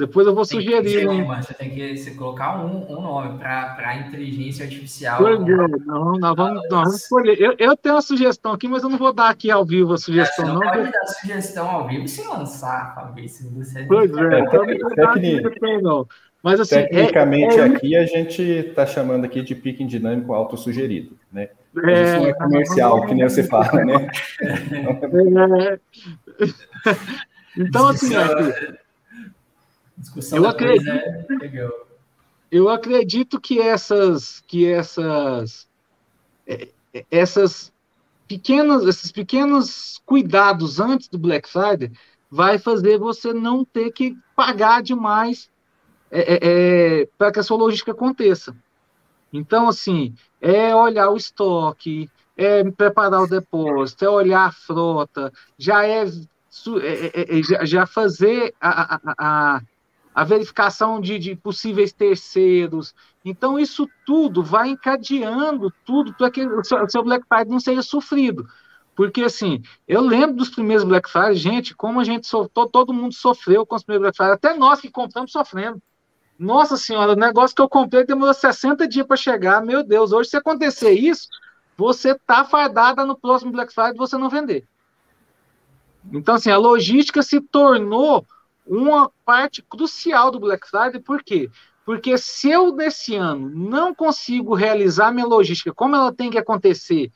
[0.00, 1.06] Depois eu vou tem sugerir.
[1.06, 5.18] Um, você tem que você colocar um, um nome para a inteligência artificial.
[5.18, 5.44] Pois é,
[5.84, 7.38] não, nós vamos, nós vamos escolher.
[7.38, 9.98] Eu, eu, tenho uma sugestão aqui, mas eu não vou dar aqui ao vivo a
[9.98, 10.44] sugestão.
[10.44, 13.50] É, você não, não pode dar sugestão ao vivo se lançar, Fabrício.
[13.50, 14.64] Você pois é, então
[15.82, 16.08] não
[16.42, 17.64] Mas, assim, é, Tecnicamente, é, é...
[17.64, 21.50] aqui a gente está chamando aqui de picking dinâmico autossugerido, né?
[21.84, 24.08] É, Isso não é comercial, que nem você fala, né?
[26.40, 26.46] É.
[27.56, 28.78] Então, assim, aqui,
[30.10, 31.70] Discussão eu acredito, é
[32.50, 35.68] eu acredito que essas, que essas,
[36.44, 37.72] é, é, essas
[38.26, 41.92] pequenas, esses pequenos cuidados antes do Black Friday
[42.28, 45.48] vai fazer você não ter que pagar demais
[46.10, 46.38] é, é,
[47.02, 48.56] é, para que a sua logística aconteça.
[49.32, 55.86] Então, assim, é olhar o estoque, é preparar o depósito, é olhar a frota, já
[55.86, 59.62] é, é já fazer a, a, a,
[60.14, 62.94] a verificação de, de possíveis terceiros.
[63.24, 68.46] Então, isso tudo vai encadeando tudo para que o seu, Black Friday não seja sofrido.
[68.96, 73.14] Porque, assim, eu lembro dos primeiros Black Friday, gente, como a gente, so, todo mundo
[73.14, 75.80] sofreu com os primeiros Black Friday, até nós que compramos sofrendo.
[76.38, 79.62] Nossa senhora, o negócio que eu comprei demorou 60 dias para chegar.
[79.62, 81.28] Meu Deus, hoje se acontecer isso,
[81.76, 84.66] você tá fardada no próximo Black Friday você não vender.
[86.12, 88.26] Então, assim, a logística se tornou
[88.66, 91.50] uma parte crucial do Black Friday, por quê?
[91.84, 97.10] Porque se eu, nesse ano, não consigo realizar minha logística como ela tem que acontecer,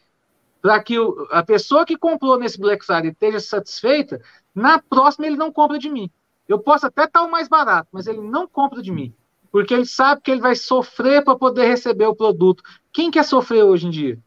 [0.60, 0.96] para que
[1.30, 4.20] a pessoa que comprou nesse Black Friday esteja satisfeita,
[4.54, 6.10] na próxima ele não compra de mim.
[6.48, 9.14] Eu posso até estar o mais barato, mas ele não compra de mim.
[9.52, 12.62] Porque ele sabe que ele vai sofrer para poder receber o produto.
[12.92, 14.18] Quem quer sofrer hoje em dia?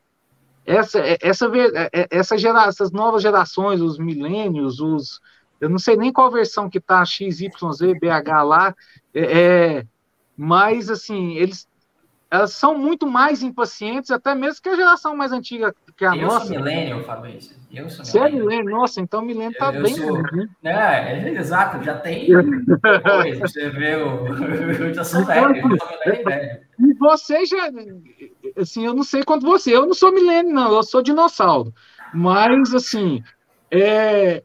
[0.66, 5.20] Essa, é, essa, é, é, essa gera, essas novas gerações, os milênios, os.
[5.60, 7.50] Eu não sei nem qual versão que está XYZ,
[8.00, 8.76] BH lá,
[9.14, 9.86] é, é,
[10.36, 11.68] mas assim, eles
[12.30, 16.28] elas são muito mais impacientes, até mesmo que a geração mais antiga que a eu
[16.28, 16.46] nossa.
[16.46, 17.56] Eu sou milênio, Fabrício.
[17.72, 18.70] Eu sou Você é milênio?
[18.70, 19.96] Nossa, então milênio está bem.
[19.96, 20.22] Sou...
[20.22, 20.48] Né?
[20.64, 22.28] É, é, exato, já tem.
[23.40, 24.28] Você vê, o...
[24.84, 26.68] eu já sou velho, eu sou milênio velho.
[26.80, 27.72] E você já.
[28.58, 29.76] Assim, eu não sei quanto você.
[29.76, 31.74] Eu não sou milênio, não, eu sou dinossauro.
[32.14, 33.24] Mas, assim.
[33.72, 34.44] É...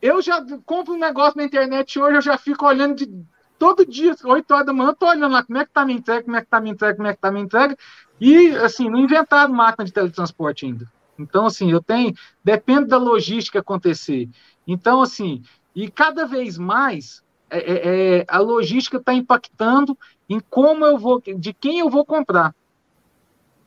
[0.00, 3.10] Eu já compro um negócio na internet hoje, eu já fico olhando de
[3.58, 5.98] todo dia, 8 horas da manhã, eu tô olhando lá como é que tá minha
[5.98, 7.76] entrega, como é que tá minha entrega, como é que tá minha entrega.
[8.18, 10.90] E, assim, não inventaram máquina de teletransporte ainda.
[11.18, 12.14] Então, assim, eu tenho.
[12.42, 14.28] Depende da logística acontecer.
[14.66, 15.42] Então, assim,
[15.74, 19.96] e cada vez mais é, é, é a logística está impactando
[20.28, 22.54] em como eu vou, de quem eu vou comprar.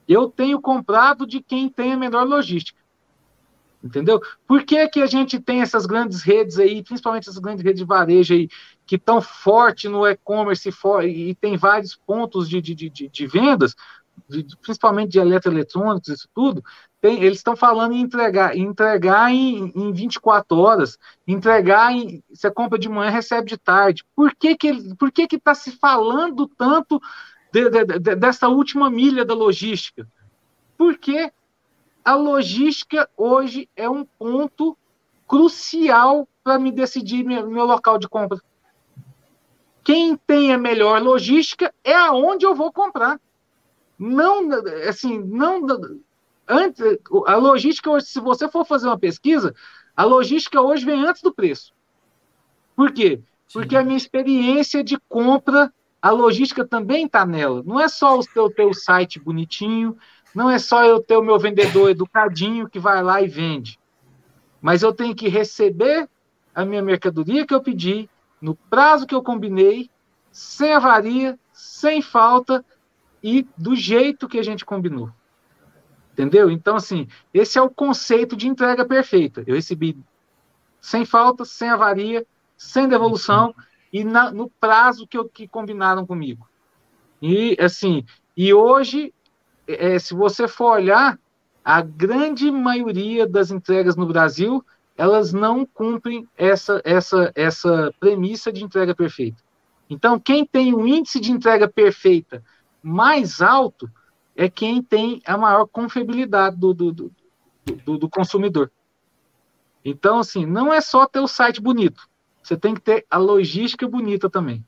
[0.07, 2.79] Eu tenho comprado de quem tem a melhor logística.
[3.83, 4.21] Entendeu?
[4.47, 7.85] Por que, que a gente tem essas grandes redes aí, principalmente essas grandes redes de
[7.85, 8.47] varejo aí,
[8.85, 10.69] que estão forte no e-commerce
[11.03, 13.75] e tem vários pontos de, de, de, de vendas,
[14.29, 16.63] de, principalmente de eletroeletrônicos, isso tudo,
[17.01, 22.23] tem, eles estão falando em entregar, entregar em, em 24 horas, entregar em.
[22.33, 24.05] Você compra de manhã, recebe de tarde.
[24.15, 27.01] Por que que por que que está se falando tanto
[27.51, 30.07] de, de, de, dessa última milha da logística?
[30.77, 31.29] Porque
[32.03, 34.77] a logística hoje é um ponto
[35.27, 38.39] crucial para me decidir meu, meu local de compra.
[39.83, 43.19] Quem tem a melhor logística é aonde eu vou comprar.
[43.97, 44.49] Não,
[44.87, 45.65] assim, não.
[46.47, 46.81] Antes,
[47.25, 49.53] a logística hoje, se você for fazer uma pesquisa,
[49.95, 51.73] a logística hoje vem antes do preço.
[52.75, 53.21] Por quê?
[53.53, 57.61] Porque a minha experiência de compra, a logística também está nela.
[57.63, 59.97] Não é só o teu, teu site bonitinho,
[60.35, 63.79] não é só eu ter o meu vendedor educadinho que vai lá e vende.
[64.61, 66.09] Mas eu tenho que receber
[66.53, 68.09] a minha mercadoria que eu pedi,
[68.41, 69.89] no prazo que eu combinei,
[70.31, 72.63] sem avaria, sem falta
[73.21, 75.11] e do jeito que a gente combinou.
[76.11, 76.51] Entendeu?
[76.51, 79.43] Então, assim, esse é o conceito de entrega perfeita.
[79.47, 79.97] Eu recebi
[80.79, 82.25] sem falta, sem avaria,
[82.57, 83.53] sem devolução
[83.91, 86.47] e na, no prazo que, eu, que combinaram comigo.
[87.21, 88.03] E, assim,
[88.35, 89.13] e hoje,
[89.67, 91.19] é, se você for olhar,
[91.63, 94.63] a grande maioria das entregas no Brasil
[94.95, 99.41] elas não cumprem essa, essa, essa premissa de entrega perfeita.
[99.89, 102.43] Então, quem tem um índice de entrega perfeita
[102.81, 103.89] mais alto
[104.35, 107.11] é quem tem a maior confiabilidade do, do, do,
[107.85, 108.71] do, do consumidor.
[109.83, 112.07] Então, assim, não é só ter o site bonito,
[112.41, 114.63] você tem que ter a logística bonita também.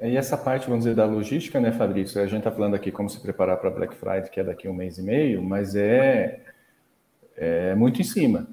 [0.00, 2.20] E essa parte, vamos dizer, da logística, né, Fabrício?
[2.20, 4.70] A gente está falando aqui como se preparar para Black Friday, que é daqui a
[4.70, 6.40] um mês e meio, mas é
[7.38, 8.48] é muito em cima.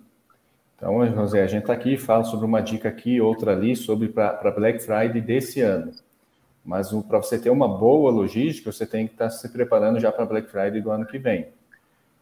[0.78, 4.52] Então, José, a gente está aqui fala sobre uma dica aqui, outra ali, sobre para
[4.52, 5.92] Black Friday desse ano.
[6.64, 10.12] Mas para você ter uma boa logística, você tem que estar tá se preparando já
[10.12, 11.48] para Black Friday do ano que vem.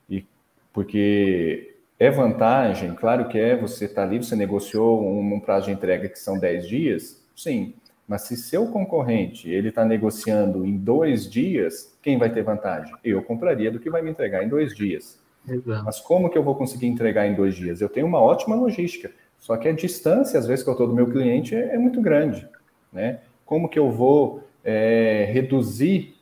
[0.10, 0.26] E
[0.72, 5.74] porque é vantagem, claro que é, você está ali, você negociou um, um, prazo de
[5.74, 7.74] entrega que são 10 dias, sim.
[8.08, 12.94] Mas se seu concorrente ele está negociando em dois dias, quem vai ter vantagem?
[13.04, 15.20] Eu compraria do que vai me entregar em dois dias.
[15.48, 15.86] Exato.
[15.86, 17.82] Mas como que eu vou conseguir entregar em dois dias?
[17.82, 20.94] Eu tenho uma ótima logística, só que a distância, às vezes, que eu estou do
[20.94, 22.48] meu cliente é, é, muito grande.
[22.92, 23.20] Né?
[23.46, 26.16] Como que eu vou é, reduzir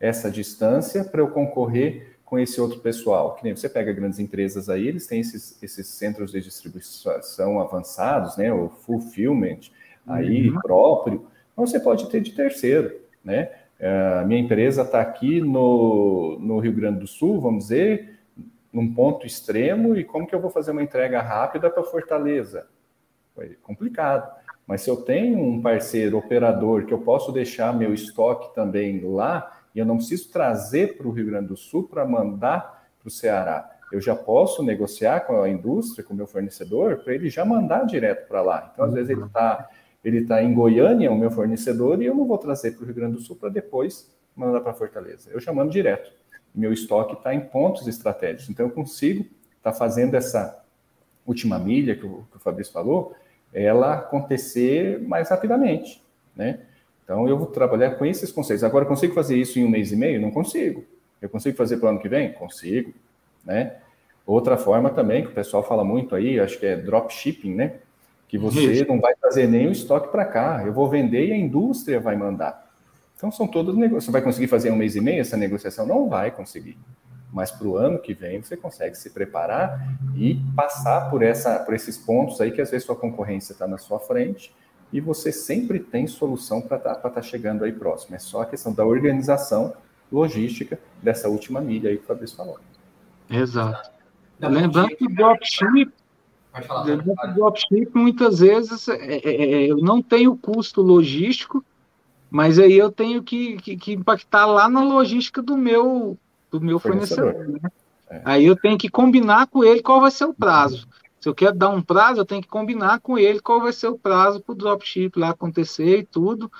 [0.00, 3.36] essa distância para eu concorrer com esse outro pessoal?
[3.36, 8.36] Que nem você pega grandes empresas aí, eles têm esses, esses centros de distribuição avançados,
[8.36, 8.52] né?
[8.52, 9.70] o fulfillment
[10.06, 10.60] aí uhum.
[10.60, 12.94] próprio, então você pode ter de terceiro,
[13.24, 13.50] né?
[14.20, 18.18] A minha empresa está aqui no, no Rio Grande do Sul, vamos dizer,
[18.72, 22.66] num ponto extremo e como que eu vou fazer uma entrega rápida para Fortaleza?
[23.34, 24.32] Foi complicado.
[24.66, 29.60] Mas se eu tenho um parceiro operador que eu posso deixar meu estoque também lá
[29.74, 33.10] e eu não preciso trazer para o Rio Grande do Sul para mandar para o
[33.10, 37.44] Ceará, eu já posso negociar com a indústria, com o meu fornecedor, para ele já
[37.44, 38.70] mandar direto para lá.
[38.72, 39.68] Então, às vezes, ele está
[40.04, 42.94] ele tá em Goiânia, o meu fornecedor, e eu não vou trazer para o Rio
[42.94, 45.30] Grande do Sul para depois mandar para Fortaleza.
[45.32, 46.12] Eu já mando direto.
[46.54, 48.50] Meu estoque está em pontos estratégicos.
[48.50, 49.22] Então, eu consigo
[49.56, 50.62] estar tá fazendo essa
[51.26, 53.14] última milha que o, que o Fabrício falou,
[53.52, 56.02] ela acontecer mais rapidamente,
[56.36, 56.60] né?
[57.02, 58.64] Então, eu vou trabalhar com esses conceitos.
[58.64, 60.20] Agora, consigo fazer isso em um mês e meio?
[60.20, 60.84] Não consigo.
[61.20, 62.32] Eu consigo fazer para o ano que vem?
[62.32, 62.92] Consigo,
[63.44, 63.76] né?
[64.26, 67.74] Outra forma também, que o pessoal fala muito aí, acho que é dropshipping, né?
[68.28, 68.86] Que você isso.
[68.88, 72.16] não vai trazer nem o estoque para cá, eu vou vender e a indústria vai
[72.16, 72.64] mandar.
[73.16, 74.04] Então, são todos negócios.
[74.04, 75.86] Você vai conseguir fazer um mês e meio essa negociação?
[75.86, 76.76] Não vai conseguir
[77.34, 81.74] mas para o ano que vem você consegue se preparar e passar por, essa, por
[81.74, 84.54] esses pontos aí que às vezes sua concorrência está na sua frente
[84.92, 88.14] e você sempre tem solução para estar tá, tá chegando aí próximo.
[88.14, 89.74] É só a questão da organização
[90.12, 92.60] logística dessa última milha aí que o Fabrício falou.
[93.28, 93.90] Exato.
[94.38, 95.10] Lembrando que o
[96.60, 101.64] dropship, o dropship muitas vezes é, é, é, eu não tenho custo logístico,
[102.30, 106.16] mas aí eu tenho que, que, que impactar lá na logística do meu
[106.50, 107.32] do meu fornecedor.
[107.32, 107.70] fornecedor né?
[108.08, 108.22] é.
[108.24, 110.86] Aí eu tenho que combinar com ele qual vai ser o prazo.
[111.20, 113.88] Se eu quero dar um prazo, eu tenho que combinar com ele qual vai ser
[113.88, 116.52] o prazo para o dropship lá acontecer e tudo.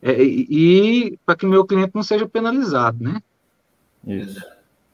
[0.00, 3.22] É, e, e para que o meu cliente não seja penalizado, né?
[4.06, 4.44] Isso.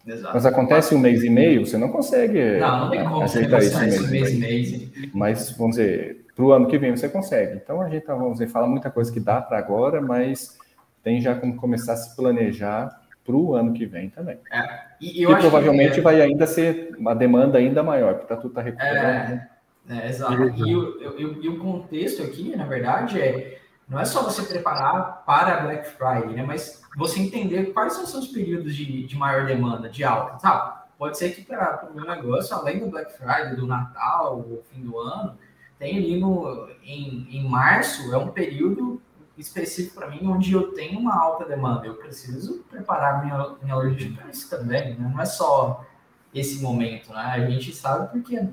[0.08, 0.34] Exato.
[0.34, 3.78] Mas acontece um mês e meio, você não consegue não, não tem como aceitar isso
[3.78, 5.10] mês, mês e meio.
[5.12, 7.56] Mas, vamos dizer, para o ano que vem você consegue.
[7.56, 10.56] Então, a gente, vamos dizer, fala muita coisa que dá para agora, mas
[11.02, 14.38] tem já como começar a se planejar para o ano que vem também.
[14.50, 18.36] É, e, e provavelmente que, é, vai ainda ser uma demanda ainda maior, porque tá,
[18.36, 19.32] tudo está recuperando.
[19.32, 19.48] É,
[19.90, 20.32] é, exato.
[20.32, 25.24] E o, e, e o contexto aqui, na verdade, é não é só você preparar
[25.24, 26.44] para a Black Friday, né?
[26.46, 30.36] Mas você entender quais são os seus períodos de, de maior demanda, de alta.
[30.38, 30.88] Tá?
[30.98, 34.82] Pode ser que para o meu negócio, além do Black Friday, do Natal, o fim
[34.82, 35.38] do ano,
[35.78, 39.00] tem ali no, em, em março, é um período
[39.36, 41.86] específico para mim, onde eu tenho uma alta demanda.
[41.86, 45.08] Eu preciso preparar minha, minha logística para isso também, né?
[45.14, 45.86] Não é só
[46.34, 47.20] esse momento, né?
[47.20, 48.44] A gente sabe porque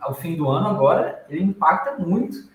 [0.00, 2.50] ao fim do ano agora ele impacta muito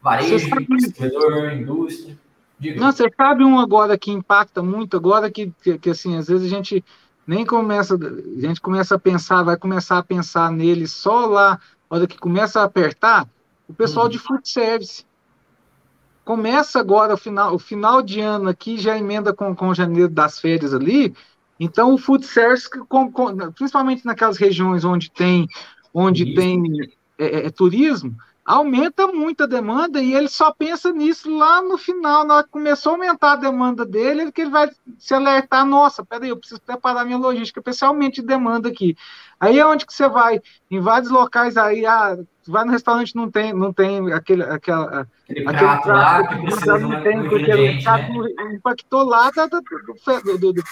[0.00, 2.18] varejo, distribuidor, indústria.
[2.58, 2.80] Diga.
[2.80, 6.46] Não, você sabe um agora que impacta muito agora que, que, que, assim às vezes
[6.46, 6.84] a gente
[7.26, 12.06] nem começa a gente começa a pensar vai começar a pensar nele só lá hora
[12.06, 13.28] que começa a apertar
[13.68, 14.12] o pessoal uhum.
[14.12, 15.04] de food service
[16.26, 20.40] começa agora o final, o final de ano aqui, já emenda com, com janeiro das
[20.40, 21.14] férias ali.
[21.58, 25.46] Então, o food service, com, com, principalmente naquelas regiões onde tem,
[25.94, 26.60] onde tem
[27.16, 31.76] é, é, é, turismo, aumenta muito a demanda e ele só pensa nisso lá no
[31.76, 35.66] final, na hora que começou a aumentar a demanda dele, que ele vai se alertar,
[35.66, 38.96] nossa, peraí, eu preciso preparar minha logística, especialmente de demanda aqui.
[39.40, 40.40] Aí é onde que você vai?
[40.70, 42.16] Em vários locais aí, ah,
[42.46, 46.36] vai no restaurante não tem, não tem aquele, aquela, aquele, aquele prato, lá que
[46.78, 48.54] não tem, porque o prato né?
[48.54, 50.62] impactou lá do, do, do, do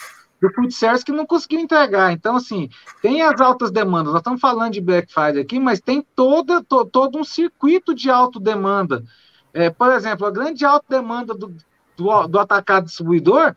[0.41, 2.13] do food service que não conseguiu entregar.
[2.13, 2.69] Então, assim,
[3.01, 4.13] tem as altas demandas.
[4.13, 8.11] Nós estamos falando de Black Friday aqui, mas tem toda, to, todo um circuito de
[8.11, 9.05] alta demanda.
[9.53, 11.55] É, por exemplo, a grande alta demanda do,
[11.97, 13.55] do, do atacado distribuidor,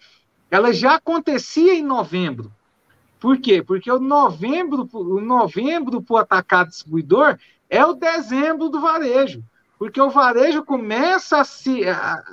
[0.49, 2.51] ela já acontecia em novembro.
[3.19, 3.63] Por quê?
[3.63, 7.37] Porque o novembro, o novembro para o atacado distribuidor
[7.69, 9.43] é o dezembro do varejo.
[9.79, 12.23] Porque o varejo começa a se a,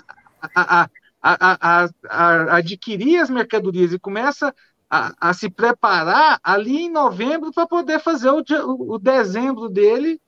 [0.54, 0.90] a,
[1.24, 4.54] a, a, a adquirir as mercadorias e começa
[4.90, 8.44] a, a, se preparar ali em novembro para poder fazer o,
[8.92, 10.20] o, dezembro dele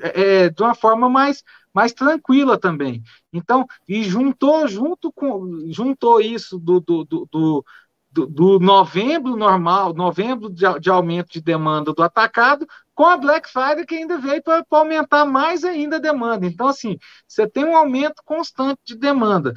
[0.00, 3.00] é, é, de uma forma mais, mais tranquila também.
[3.32, 7.64] Então, e juntou junto com juntou isso do, do, do, do
[8.12, 13.86] do, novembro normal, novembro de, de, aumento de demanda do atacado, com a Black Friday
[13.86, 16.44] que ainda veio para aumentar mais ainda a demanda.
[16.44, 19.54] Então, assim, você tem um aumento constante de demanda.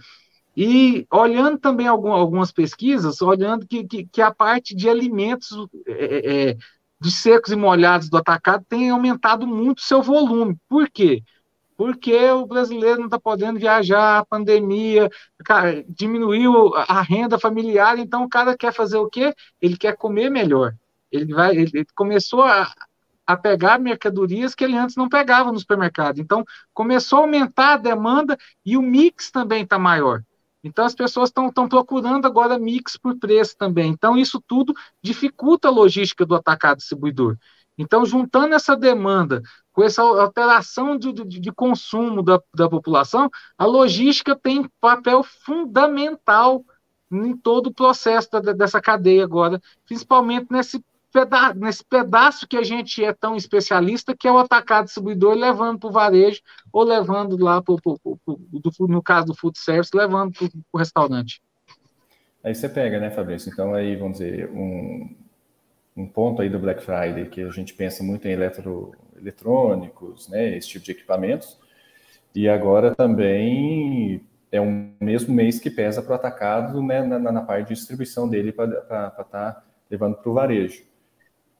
[0.55, 5.49] E olhando também algumas pesquisas, olhando que, que, que a parte de alimentos
[5.87, 6.57] é, é,
[7.01, 10.55] de secos e molhados do atacado tem aumentado muito seu volume.
[10.69, 11.23] Por quê?
[11.75, 15.09] Porque o brasileiro não está podendo viajar, a pandemia,
[15.43, 19.33] cara, diminuiu a renda familiar, então o cara quer fazer o quê?
[19.59, 20.75] Ele quer comer melhor.
[21.11, 22.71] Ele vai, ele começou a,
[23.25, 26.19] a pegar mercadorias que ele antes não pegava no supermercado.
[26.19, 30.21] Então, começou a aumentar a demanda e o mix também está maior.
[30.64, 33.91] Então as pessoas estão procurando agora mix por preço também.
[33.91, 37.38] Então isso tudo dificulta a logística do atacado distribuidor.
[37.78, 39.41] Então, juntando essa demanda
[39.72, 46.64] com essa alteração de, de, de consumo da, da população, a logística tem papel fundamental
[47.11, 50.84] em todo o processo da, dessa cadeia agora, principalmente nesse
[51.14, 55.80] peda nesse pedaço que a gente é tão especialista, que é o atacado distribuidor levando
[55.80, 56.41] para o varejo
[56.72, 61.41] ou levando lá, pro, pro, pro, no caso do food service, levando para o restaurante.
[62.43, 63.51] Aí você pega, né, Fabrício?
[63.51, 65.16] Então, aí, vamos dizer, um,
[65.95, 70.57] um ponto aí do Black Friday, que a gente pensa muito em eletro, eletrônicos, né,
[70.57, 71.57] esse tipo de equipamentos,
[72.36, 77.41] e agora também é um mesmo mês que pesa para o atacado né, na, na,
[77.41, 80.84] parte de distribuição dele para estar tá levando para o varejo.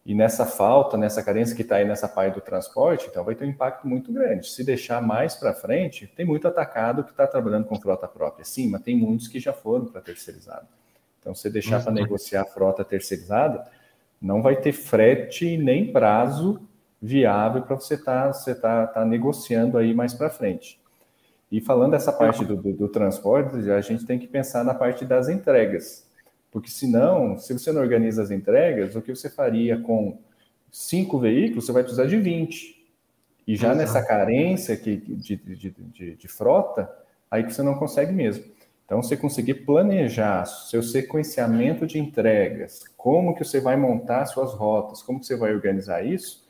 [0.06, 3.46] E nessa falta, nessa carência que está aí nessa parte do transporte, então vai ter
[3.46, 4.50] um impacto muito grande.
[4.50, 8.44] Se deixar mais para frente, tem muito atacado que está trabalhando com frota própria.
[8.44, 10.68] Sim, mas tem muitos que já foram para terceirizado.
[11.20, 13.66] Então, se deixar para negociar a frota terceirizada,
[14.22, 16.62] não vai ter frete nem prazo
[17.02, 20.82] viável para você estar tá, você tá, tá negociando aí mais para frente.
[21.50, 25.06] E falando dessa parte do, do, do transporte, a gente tem que pensar na parte
[25.06, 26.06] das entregas.
[26.54, 30.20] Porque senão, se você não organiza as entregas, o que você faria com
[30.72, 32.80] cinco veículos, você vai precisar de 20.
[33.48, 33.78] E já Exato.
[33.80, 36.88] nessa carência que, de, de, de, de, frota,
[37.30, 38.46] aí que você não consegue mesmo.
[38.86, 45.02] Então, você conseguir planejar seu sequenciamento de entregas, como que você vai montar suas rotas,
[45.02, 46.48] como que você vai organizar isso,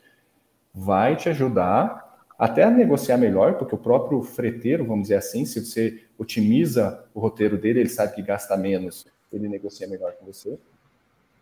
[0.74, 5.64] vai te ajudar até a negociar melhor, porque o próprio freteiro, vamos dizer assim, se
[5.64, 10.58] você otimiza o roteiro dele, ele sabe que gasta menos ele negocia melhor com você.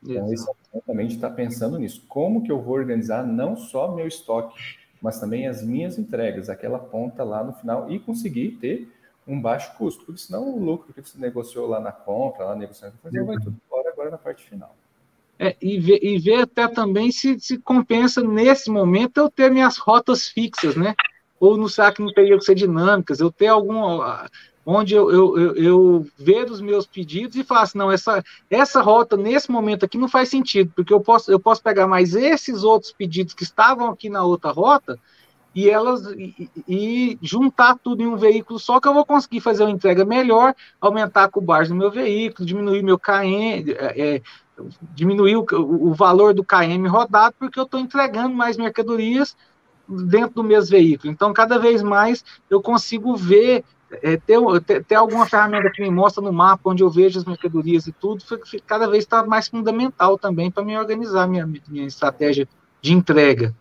[0.03, 0.47] Então, esse
[0.86, 2.03] também está pensando nisso.
[2.09, 4.59] Como que eu vou organizar não só meu estoque,
[5.01, 8.93] mas também as minhas entregas, aquela ponta lá no final, e conseguir ter
[9.26, 12.61] um baixo custo, porque senão o lucro que você negociou lá na compra, lá na
[12.61, 13.26] negociação, uhum.
[13.26, 14.74] vai tudo fora agora na parte final.
[15.38, 19.76] É, e, ver, e ver até também se, se compensa nesse momento eu ter minhas
[19.76, 20.95] rotas fixas, né?
[21.40, 24.01] Ou no saque não teria que ser dinâmicas, eu ter algum
[24.65, 29.17] onde eu, eu, eu, eu ver os meus pedidos e assim, não, essa, essa rota
[29.17, 32.93] nesse momento aqui não faz sentido, porque eu posso, eu posso pegar mais esses outros
[32.93, 34.99] pedidos que estavam aqui na outra rota
[35.55, 39.65] e elas e, e, juntar tudo em um veículo só que eu vou conseguir fazer
[39.65, 44.23] uma entrega melhor, aumentar a cubagem do meu veículo, diminuir meu KM, é, é,
[44.95, 49.37] diminuir o, o valor do KM rodado, porque eu estou entregando mais mercadorias
[49.89, 51.13] dentro do mesmo veículo.
[51.13, 53.65] Então, cada vez mais eu consigo ver
[54.03, 57.24] é, ter, ter, ter, alguma ferramenta que me mostra no mapa onde eu vejo as
[57.24, 58.24] mercadorias e tudo,
[58.66, 62.49] cada vez está mais fundamental também para me organizar minha, minha estratégia
[62.80, 63.55] de entrega.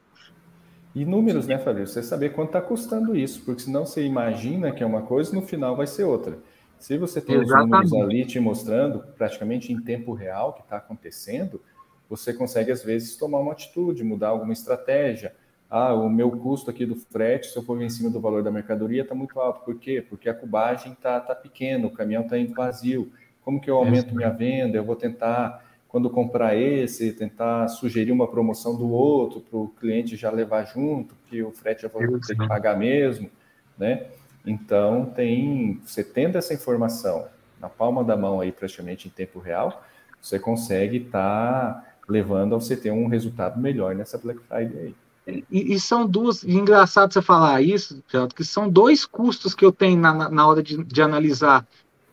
[0.94, 1.94] E números, né, Fabrício?
[1.94, 5.42] Você saber quanto está custando isso, porque senão você imagina que é uma coisa no
[5.42, 6.38] final vai ser outra.
[6.78, 7.86] Se você tem Exatamente.
[7.86, 11.62] os números ali te mostrando praticamente em tempo real o que está acontecendo,
[12.10, 15.34] você consegue, às vezes, tomar uma atitude, mudar alguma estratégia
[15.74, 18.52] ah, o meu custo aqui do frete, se eu for em cima do valor da
[18.52, 19.64] mercadoria, está muito alto.
[19.64, 20.06] Por quê?
[20.08, 23.10] Porque a cubagem está tá pequena, o caminhão está indo vazio.
[23.42, 24.78] Como que eu aumento minha venda?
[24.78, 30.18] Eu vou tentar, quando comprar esse, tentar sugerir uma promoção do outro para o cliente
[30.18, 33.30] já levar junto, que o frete já vou ter que pagar mesmo,
[33.78, 34.08] né?
[34.46, 37.28] Então, tem, você tendo essa informação
[37.62, 39.82] na palma da mão aí, praticamente em tempo real,
[40.20, 44.96] você consegue estar tá levando a você ter um resultado melhor nessa Black Friday aí.
[45.28, 48.04] E, e, são duas, e engraçado você falar isso,
[48.36, 51.68] que são dois custos que eu tenho na, na hora de, de analisar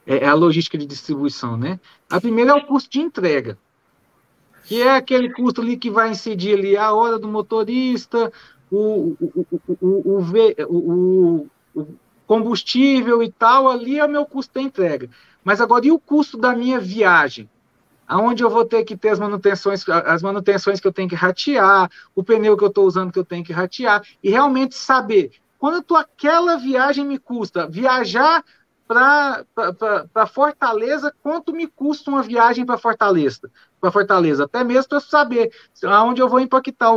[0.06, 1.80] é, é, a logística de distribuição, né?
[2.10, 3.58] A primeira é o custo de entrega,
[4.64, 8.30] que é aquele custo ali que vai incidir ali a hora do motorista,
[8.70, 9.46] o, o,
[9.80, 10.18] o,
[10.68, 11.86] o, o
[12.26, 15.08] combustível e tal, ali é o meu custo da entrega.
[15.42, 17.48] Mas agora, e o custo da minha viagem?
[18.08, 21.90] Aonde eu vou ter que ter as manutenções, as manutenções que eu tenho que ratear,
[22.14, 25.94] o pneu que eu estou usando que eu tenho que ratear, e realmente saber quanto
[25.94, 27.68] aquela viagem me custa.
[27.68, 28.42] Viajar
[28.86, 33.50] para Fortaleza, quanto me custa uma viagem para Fortaleza?
[33.78, 35.52] Para Fortaleza, até mesmo para saber
[35.84, 36.90] aonde eu vou impactar,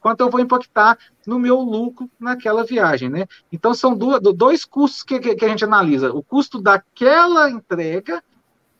[0.00, 3.26] quanto eu vou impactar no meu lucro naquela viagem, né?
[3.52, 8.22] Então são duas, dois custos que, que a gente analisa: o custo daquela entrega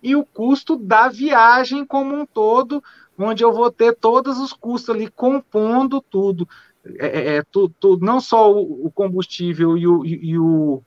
[0.03, 2.83] e o custo da viagem como um todo,
[3.19, 6.49] onde eu vou ter todos os custos ali compondo tudo.
[6.99, 10.83] É, é, é tu, tu, não só o, o combustível e o, e, e o,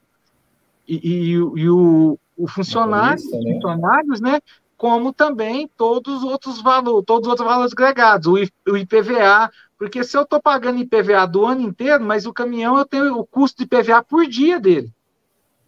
[0.87, 3.53] e, e, o, o funcionário, né?
[3.53, 4.39] funcionários, né?
[4.75, 10.03] Como também todos os outros valores, todos os outros valores agregados, o, o IPVA, porque
[10.03, 13.57] se eu estou pagando IPVA do ano inteiro, mas o caminhão eu tenho o custo
[13.57, 14.91] de IPVA por dia dele.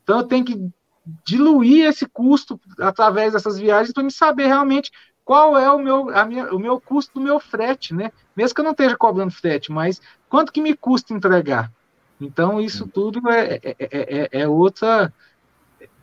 [0.04, 0.70] Então eu tenho que
[1.24, 4.91] diluir esse custo através dessas viagens para me saber realmente
[5.24, 8.12] qual é o meu, minha, o meu custo do meu frete, né?
[8.36, 9.99] Mesmo que eu não esteja cobrando frete, mas
[10.30, 11.72] quanto que me custa entregar?
[12.22, 15.12] Então, isso tudo é, é, é, é, outra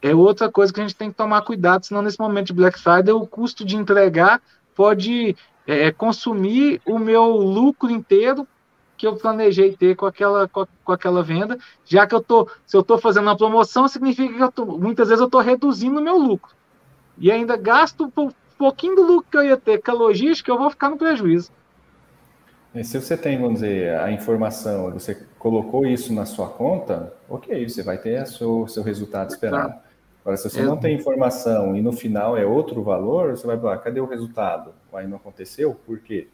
[0.02, 2.78] é outra coisa que a gente tem que tomar cuidado, senão nesse momento de Black
[2.78, 4.42] Friday o custo de entregar
[4.74, 5.36] pode
[5.66, 8.46] é, é consumir o meu lucro inteiro
[9.02, 12.76] que eu planejei ter com aquela, com, com, aquela venda, já que eu tô, se
[12.76, 16.00] eu estou fazendo uma promoção, significa que eu tô, muitas vezes eu estou reduzindo o
[16.00, 16.54] meu lucro.
[17.18, 20.56] E ainda gasto um pouquinho do lucro que eu ia ter com a logística, eu
[20.56, 21.50] vou ficar no prejuízo.
[22.72, 27.68] E se você tem, vamos dizer, a informação, você colocou isso na sua conta, ok,
[27.68, 29.74] você vai ter o seu, seu resultado esperado.
[30.20, 30.62] Agora, se você é.
[30.62, 34.72] não tem informação e no final é outro valor, você vai falar, cadê o resultado?
[34.92, 36.28] Aí não aconteceu, por quê?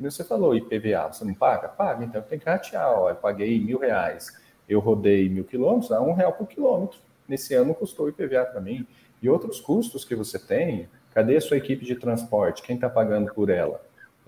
[0.00, 1.68] Você falou, IPVA, você não paga?
[1.68, 4.34] Paga, então tem que ratear, ó, eu paguei mil reais,
[4.68, 6.98] eu rodei mil quilômetros, dá um real por quilômetro.
[7.28, 8.86] Nesse ano custou IPVA para mim.
[9.22, 12.62] E outros custos que você tem, cadê a sua equipe de transporte?
[12.62, 13.80] Quem está pagando por ela?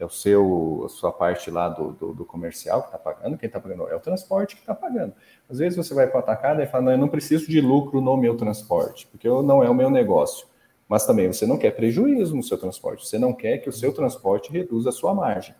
[0.02, 3.46] é o seu, a sua parte lá do, do, do comercial que está pagando, quem
[3.46, 5.14] está pagando é o transporte que está pagando.
[5.48, 8.00] Às vezes você vai para o atacado e fala, não, eu não preciso de lucro
[8.00, 10.46] no meu transporte, porque não é o meu negócio.
[10.88, 13.92] Mas também você não quer prejuízo no seu transporte, você não quer que o seu
[13.92, 15.54] transporte reduza a sua margem.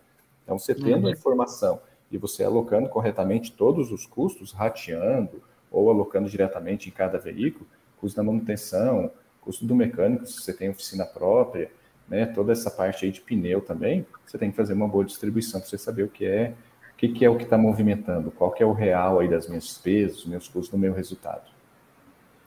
[0.45, 1.13] Então, você tendo uhum.
[1.13, 1.81] informação
[2.11, 7.67] e você alocando corretamente todos os custos, rateando ou alocando diretamente em cada veículo,
[7.99, 11.71] custo da manutenção, custo do mecânico, se você tem oficina própria,
[12.09, 15.61] né, toda essa parte aí de pneu também, você tem que fazer uma boa distribuição
[15.61, 16.55] para você saber o que é,
[16.93, 19.49] o que, que é o que está movimentando, qual que é o real aí das
[19.49, 21.51] minhas despesas, dos meus custos, do meu resultado.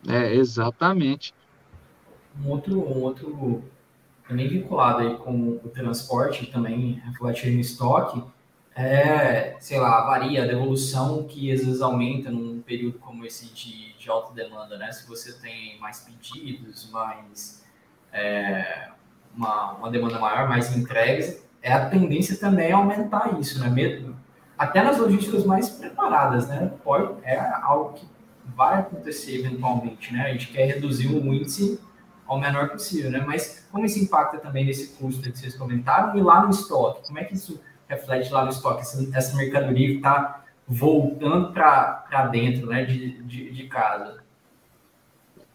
[0.08, 1.34] É, exatamente.
[2.44, 3.64] Um outro, um outro
[4.28, 8.24] também vinculado aí com o transporte, também refletido no estoque,
[8.76, 13.94] é, sei lá, varia a devolução que às vezes aumenta num período como esse de,
[13.98, 14.92] de alta demanda, né?
[14.92, 17.64] Se você tem mais pedidos, mais
[18.12, 18.90] é,
[19.34, 23.70] uma, uma demanda maior, mais entregas, é a tendência também a aumentar isso, né?
[23.70, 24.16] Mesmo,
[24.58, 26.74] até nas logísticas mais preparadas, né?
[26.84, 28.06] Pode, é algo que
[28.44, 30.24] vai acontecer eventualmente, né?
[30.24, 31.80] A gente quer reduzir o índice
[32.28, 33.24] ao menor possível, né?
[33.26, 37.06] Mas como isso impacta também nesse custo que vocês comentaram e lá no estoque?
[37.08, 38.82] Como é que isso reflete lá no estoque?
[38.82, 42.86] Essa, essa mercadoria que está voltando para dentro, né?
[42.86, 44.24] De, de, de, casa.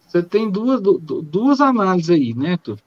[0.06, 2.78] Você tem duas, duas análises aí, né, Tur?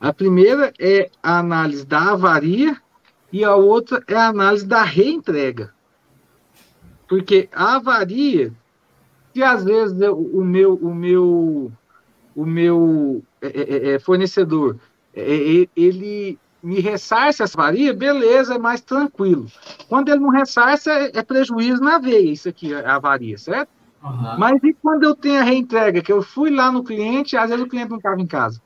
[0.00, 2.76] A primeira é a análise da avaria
[3.32, 5.72] e a outra é a análise da reentrega.
[7.08, 8.52] Porque a avaria,
[9.32, 11.72] se às vezes o meu, o meu,
[12.34, 14.78] o meu é, é, é, fornecedor
[15.14, 19.46] ele me ressarce essa avaria, beleza, é mais tranquilo.
[19.88, 23.68] Quando ele não ressarce, é prejuízo na veia, isso aqui, a avaria, certo?
[24.02, 24.38] Uhum.
[24.38, 27.64] Mas e quando eu tenho a reentrega, que eu fui lá no cliente, às vezes
[27.64, 28.58] o cliente não estava em casa?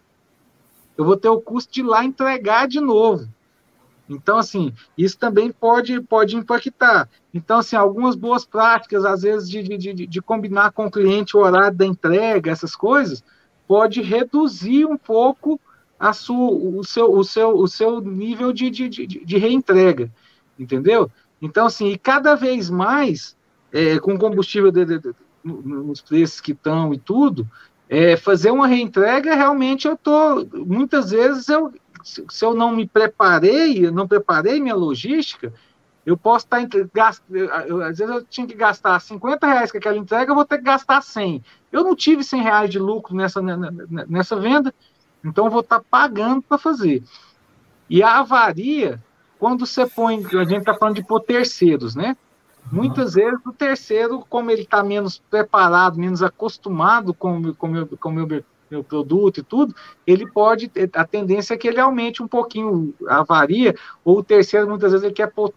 [0.97, 3.29] eu vou ter o custo de ir lá entregar de novo.
[4.09, 7.09] Então, assim, isso também pode, pode impactar.
[7.35, 11.41] Então, assim, algumas boas práticas, às vezes, de, de, de combinar com o cliente o
[11.41, 13.23] horário da entrega, essas coisas,
[13.67, 15.61] pode reduzir um pouco
[15.99, 20.11] a sua, o, seu, o, seu, o seu nível de, de, de, de reentrega,
[20.59, 21.11] entendeu?
[21.41, 23.37] Então, assim, e cada vez mais,
[23.73, 25.15] é, com combustível de, de,
[25.45, 27.49] nos preços que estão e tudo,
[27.89, 33.91] é, fazer uma reentrega, realmente eu tô, muitas vezes eu, se eu não me preparei,
[33.91, 35.53] não preparei minha logística,
[36.05, 37.17] eu posso estar, tá
[37.67, 40.59] eu, às vezes eu tinha que gastar 50 reais com aquela entrega, eu vou ter
[40.59, 41.43] que gastar 100.
[41.77, 44.75] Eu não tive 100 reais de lucro nessa, nessa venda,
[45.25, 47.03] então eu vou estar tá pagando para fazer.
[47.89, 49.03] E a avaria,
[49.39, 52.17] quando você põe, a gente está falando de por terceiros, né?
[52.71, 58.11] Muitas vezes o terceiro, como ele está menos preparado, menos acostumado com, com, meu, com
[58.11, 59.75] meu, meu produto e tudo,
[60.07, 63.75] ele pode, a tendência é que ele aumente um pouquinho a varia,
[64.05, 65.53] ou o terceiro, muitas vezes, ele quer pôr,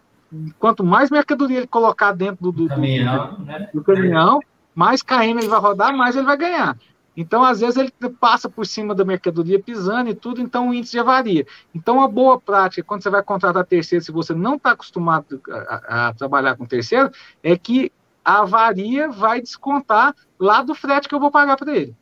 [0.58, 3.70] quanto mais mercadoria ele colocar dentro do, do, caminhão, do, né?
[3.74, 4.40] do caminhão,
[4.74, 6.76] mais KM ele vai rodar, mais ele vai ganhar.
[7.16, 10.94] Então, às vezes, ele passa por cima da mercadoria pisando e tudo, então o índice
[10.94, 11.46] já varia.
[11.74, 16.08] Então, uma boa prática, quando você vai contratar terceiro, se você não está acostumado a,
[16.08, 17.10] a, trabalhar com terceiro,
[17.42, 17.92] é que
[18.24, 21.94] a avaria vai descontar lá do frete que eu vou pagar para ele.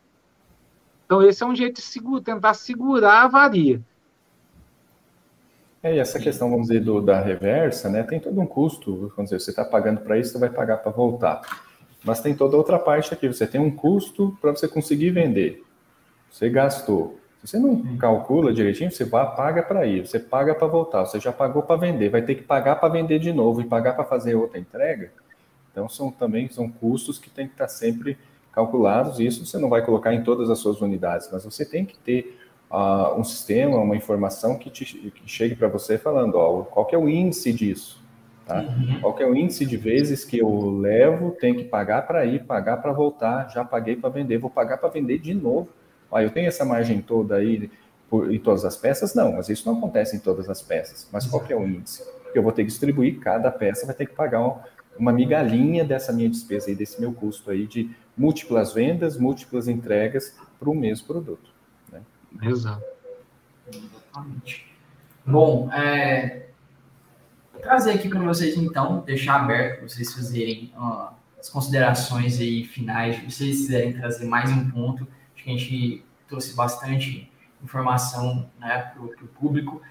[1.05, 3.81] Então, esse é um jeito de segura, tentar segurar a avaria.
[5.81, 9.11] É, e essa questão, vamos dizer, do, da reversa, né, tem todo um custo.
[9.15, 11.41] Vamos dizer, você está pagando para isso, você vai pagar para voltar.
[12.03, 13.27] Mas tem toda outra parte aqui.
[13.27, 15.63] Você tem um custo para você conseguir vender.
[16.31, 17.19] Você gastou.
[17.41, 21.21] Se você não calcula direitinho, você vai, paga para ir, você paga para voltar, você
[21.21, 24.03] já pagou para vender, vai ter que pagar para vender de novo e pagar para
[24.03, 25.13] fazer outra entrega.
[25.71, 28.17] Então são também são custos que tem que estar sempre
[28.51, 29.19] calculados.
[29.19, 32.37] Isso você não vai colocar em todas as suas unidades, mas você tem que ter
[32.69, 36.97] uh, um sistema, uma informação que, te, que chegue para você falando, ó, qual é
[36.97, 38.03] o índice disso.
[38.49, 38.61] Tá?
[38.61, 38.99] Uhum.
[38.99, 42.77] Qual é o índice de vezes que eu levo, tenho que pagar para ir, pagar
[42.77, 45.69] para voltar, já paguei para vender, vou pagar para vender de novo.
[46.09, 47.69] Ó, eu tenho essa margem toda aí
[48.09, 49.13] por, em todas as peças?
[49.13, 51.07] Não, mas isso não acontece em todas as peças.
[51.13, 52.03] Mas qual que é o índice?
[52.33, 54.63] Eu vou ter que distribuir, cada peça vai ter que pagar uma,
[54.97, 60.35] uma migalhinha dessa minha despesa aí, desse meu custo aí de múltiplas vendas, múltiplas entregas
[60.59, 61.51] para o mesmo produto.
[61.91, 62.01] Né?
[62.41, 62.83] Exato.
[63.71, 64.65] Exatamente.
[65.23, 66.48] Bom, é,
[67.61, 73.17] trazer aqui para vocês então, deixar aberto para vocês fazerem uh, as considerações aí finais,
[73.17, 77.31] se vocês quiserem trazer mais um ponto, acho que a gente trouxe bastante
[77.63, 79.81] informação né, para o público.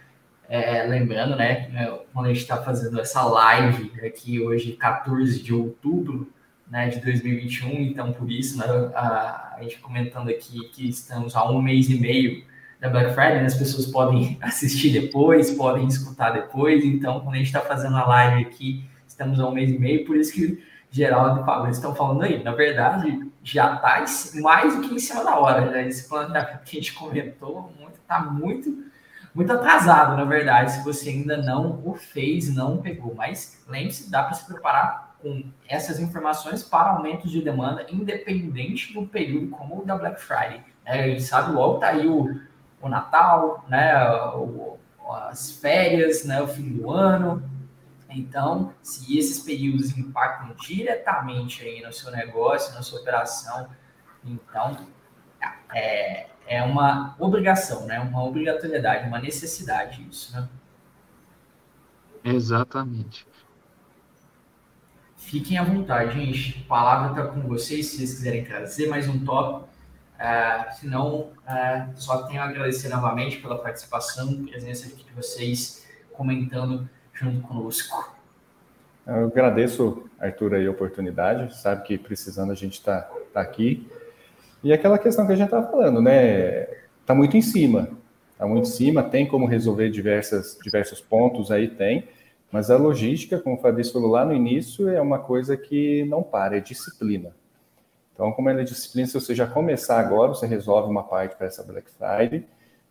[0.48, 1.68] É, lembrando, né,
[2.12, 6.32] quando a gente está fazendo essa live aqui hoje, 14 de outubro
[6.66, 8.64] né, de 2021, então por isso né,
[8.94, 12.44] a, a gente comentando aqui que estamos há um mês e meio
[12.80, 17.38] da Black Friday, né, as pessoas podem assistir depois, podem escutar depois, então quando a
[17.38, 20.62] gente está fazendo a live aqui, estamos há um mês e meio, por isso que
[20.90, 24.04] Geraldo e Fábio estão falando aí, na verdade, já está
[24.40, 28.20] mais do que em cima da hora, já esse planejamento que a gente comentou, está
[28.20, 28.84] muito,
[29.34, 34.22] muito atrasado, na verdade, se você ainda não o fez, não pegou, mas lembre-se, dá
[34.22, 39.84] para se preparar com essas informações para aumentos de demanda, independente do período como o
[39.84, 40.62] da Black Friday.
[40.84, 42.40] É, a gente sabe logo, tá aí o,
[42.80, 44.78] o Natal, né, o,
[45.10, 47.42] as férias, né, o fim do ano,
[48.10, 53.68] então, se esses períodos impactam diretamente aí no seu negócio, na sua operação,
[54.24, 54.86] então
[55.74, 58.00] é, é uma obrigação, né?
[58.00, 60.48] Uma obrigatoriedade, uma necessidade isso, né?
[62.24, 63.26] Exatamente.
[65.16, 66.64] Fiquem à vontade, gente.
[66.64, 69.67] A palavra está com vocês, se vocês quiserem trazer mais um tópico.
[70.18, 76.88] Uh, se não, uh, só tenho a agradecer novamente pela participação, presença de vocês comentando
[77.12, 78.16] junto conosco.
[79.06, 81.56] Eu agradeço, Arthur, aí, a oportunidade.
[81.56, 83.88] Sabe que precisando a gente está tá aqui.
[84.62, 86.62] E aquela questão que a gente está falando, né?
[87.00, 87.88] Está muito em cima.
[88.32, 92.08] Está muito em cima, tem como resolver diversas, diversos pontos aí, tem.
[92.52, 96.22] Mas a logística, como o Fabrício falou lá no início, é uma coisa que não
[96.22, 97.34] para, é disciplina.
[98.18, 101.46] Então, como ela é disciplina, se você já começar agora, você resolve uma parte para
[101.46, 102.44] essa Black Friday,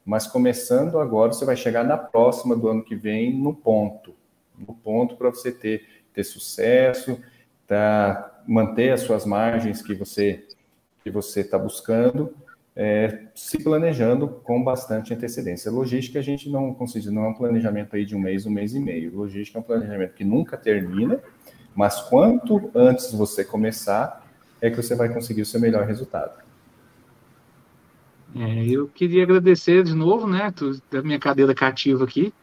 [0.05, 4.15] mas começando agora, você vai chegar na próxima do ano que vem no ponto.
[4.57, 7.19] No ponto para você ter, ter sucesso,
[7.67, 10.45] tá, manter as suas margens que você
[11.03, 12.33] que você está buscando,
[12.73, 15.69] é, se planejando com bastante antecedência.
[15.69, 18.73] Logística a gente não considera, não é um planejamento aí de um mês, um mês
[18.73, 19.13] e meio.
[19.13, 21.19] Logística é um planejamento que nunca termina,
[21.75, 24.25] mas quanto antes você começar,
[24.61, 26.41] é que você vai conseguir o seu melhor resultado.
[28.35, 30.53] É, eu queria agradecer de novo, né,
[30.91, 32.33] da minha cadeira cativa aqui,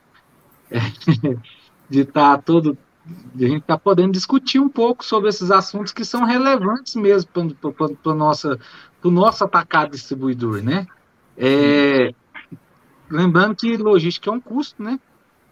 [1.88, 2.76] de estar tá todo,
[3.34, 6.94] de a gente estar tá podendo discutir um pouco sobre esses assuntos que são relevantes
[6.96, 8.10] mesmo para
[9.04, 10.86] o nosso atacado distribuidor, né?
[11.36, 12.14] É,
[13.10, 14.98] lembrando que logística é um custo, né?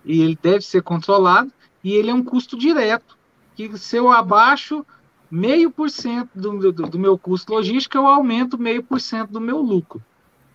[0.04, 1.52] E ele deve ser controlado,
[1.84, 3.16] e ele é um custo direto,
[3.54, 4.84] que se eu abaixo
[5.32, 10.04] meio por cento do, meu custo logístico, eu aumento meio por cento do meu lucro.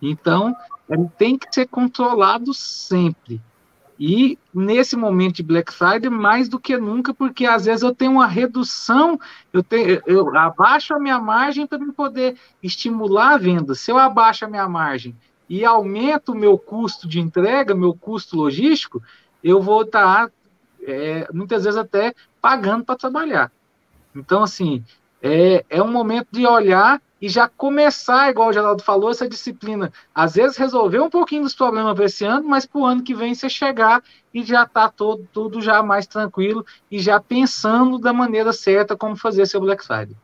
[0.00, 0.54] Então,
[1.18, 3.42] tem que ser controlado sempre.
[3.98, 8.12] E nesse momento de Black Friday, mais do que nunca, porque às vezes eu tenho
[8.12, 9.18] uma redução,
[9.52, 13.74] eu, tenho, eu abaixo a minha margem para poder estimular a venda.
[13.74, 15.16] Se eu abaixo a minha margem
[15.48, 19.02] e aumento o meu custo de entrega, meu custo logístico,
[19.42, 20.30] eu vou estar,
[20.82, 23.50] é, muitas vezes até pagando para trabalhar.
[24.18, 24.84] Então, assim,
[25.22, 29.92] é, é um momento de olhar e já começar, igual o Geraldo falou, essa disciplina.
[30.14, 33.14] Às vezes resolver um pouquinho dos problemas para esse ano, mas para o ano que
[33.14, 34.02] vem você chegar
[34.32, 39.16] e já está todo, tudo já mais tranquilo e já pensando da maneira certa como
[39.16, 40.16] fazer seu Black Friday.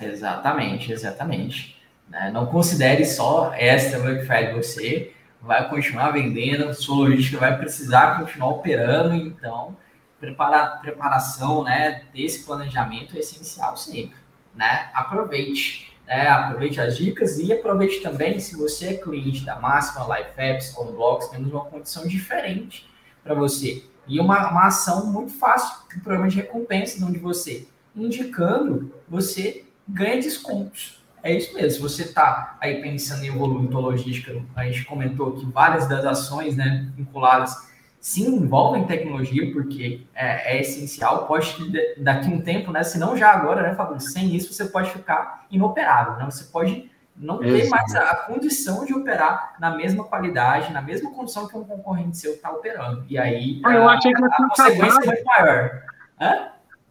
[0.00, 1.80] Exatamente, exatamente.
[2.08, 8.18] Né, não considere só esta Black Friday, você vai continuar vendendo, sua logística vai precisar
[8.18, 9.76] continuar operando, então
[10.22, 14.22] prepara, preparação né, desse planejamento é essencial sempre
[14.54, 14.90] né?
[14.94, 16.28] Aproveite, né?
[16.28, 20.92] Aproveite as dicas e aproveite também se você é cliente da Máxima, Life Apps ou
[20.92, 22.88] Blocks, temos uma condição diferente
[23.22, 23.84] para você.
[24.06, 30.20] E uma, uma ação muito fácil, um programa de recompensa, onde você, indicando, você ganha
[30.20, 31.00] descontos.
[31.22, 31.70] É isso mesmo.
[31.70, 36.56] Se você está aí pensando em volume logística, a gente comentou que várias das ações
[36.56, 37.70] né, vinculadas
[38.02, 41.54] se envolve em tecnologia, porque é, é, essencial, pode
[41.98, 42.82] daqui um tempo, né?
[42.82, 44.10] Se não já agora, né, Fabrício?
[44.10, 46.24] Sem isso você pode ficar inoperável, né?
[46.24, 51.12] Você pode não ter mais a, a, condição de operar na mesma qualidade, na mesma
[51.12, 53.04] condição que um concorrente seu está operando.
[53.08, 55.82] E aí ah, eu a, achei que a, a consequência é muito maior.
[56.20, 56.48] Hã?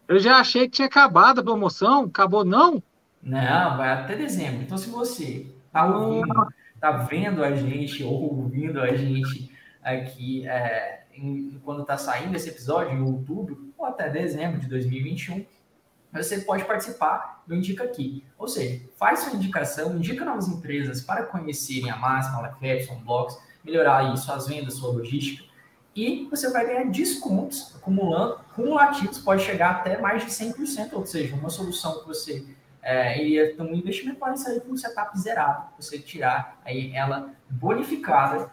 [0.07, 2.81] Eu já achei que tinha acabado a promoção, acabou não?
[3.21, 4.61] Não, vai até dezembro.
[4.61, 9.51] Então, se você está ouvindo está vendo a gente ou ouvindo a gente
[9.83, 15.45] aqui é, em, quando está saindo esse episódio, em outubro ou até dezembro de 2021,
[16.11, 18.25] você pode participar do Indica Aqui.
[18.37, 23.37] Ou seja, faz sua indicação, indica novas empresas para conhecerem a Máxima, a Lacrepson, Blocks,
[23.63, 25.43] melhorar aí suas vendas, sua logística,
[25.95, 31.35] e você vai ganhar descontos acumulando, cumulativos, pode chegar até mais de 100%, ou seja,
[31.35, 32.45] uma solução que você
[32.81, 37.33] é, iria ter um investimento pode sair com um setup zerado, você tirar aí ela
[37.49, 38.49] bonificada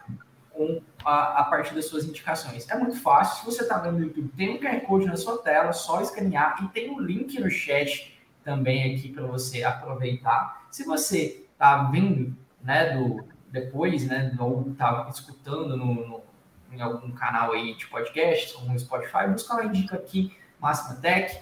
[0.51, 2.69] com a, a partir das suas indicações.
[2.69, 5.37] É muito fácil, se você está vendo no YouTube, tem um QR Code na sua
[5.37, 10.67] tela, só escanear, e tem um link no chat também aqui para você aproveitar.
[10.71, 16.29] Se você está vendo né, do, depois, né, ou está escutando no, no
[16.71, 21.39] em algum canal aí de podcast, como no Spotify, busca lá, indica aqui Máxima Tech,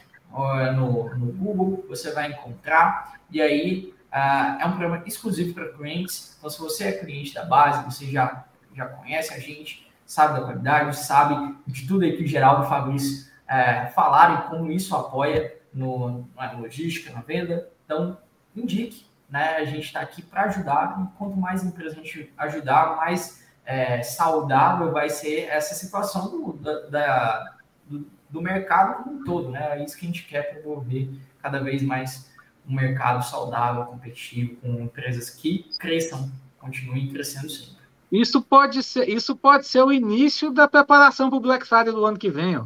[0.76, 6.36] no, no Google, você vai encontrar, e aí uh, é um programa exclusivo para clientes,
[6.38, 8.46] então se você é cliente da base, você já,
[8.78, 12.66] já conhece a gente, sabe da qualidade, sabe de tudo aí que o Geraldo e
[12.66, 18.18] o Fabrício uh, falaram e como isso apoia no, na logística, na venda, então
[18.56, 19.58] indique, né?
[19.58, 24.02] A gente está aqui para ajudar, e quanto mais empresas a gente ajudar, mais é,
[24.02, 27.56] saudável vai ser essa situação do, da, da
[27.86, 29.80] do, do, mercado como um todo, né?
[29.80, 31.10] É isso que a gente quer promover
[31.42, 32.32] cada vez mais
[32.68, 37.77] um mercado saudável, competitivo, com empresas que cresçam, continuem crescendo sempre.
[38.12, 42.06] Isso pode ser, isso pode ser o início da preparação para o Black Friday do
[42.06, 42.58] ano que vem.
[42.58, 42.66] Ó.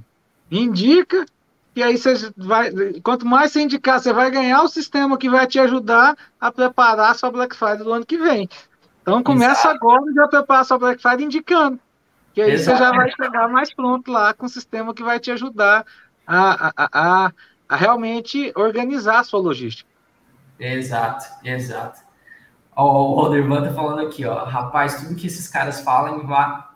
[0.51, 1.25] Indica
[1.73, 2.71] que aí você vai,
[3.01, 7.11] quanto mais você indicar, você vai ganhar o sistema que vai te ajudar a preparar
[7.11, 8.47] a sua Black Friday do ano que vem.
[9.01, 9.75] Então começa Exato.
[9.75, 11.79] agora e já prepara sua Black Friday indicando.
[12.33, 12.77] Que aí Exato.
[12.77, 15.85] você já vai chegar mais pronto lá com o sistema que vai te ajudar
[16.25, 16.89] a, a,
[17.25, 17.31] a,
[17.67, 19.89] a realmente organizar a sua logística.
[20.59, 22.01] Exato, exato.
[22.75, 24.43] Ó, o Aldervan tá falando aqui, ó.
[24.45, 26.27] Rapaz, tudo que esses caras falam,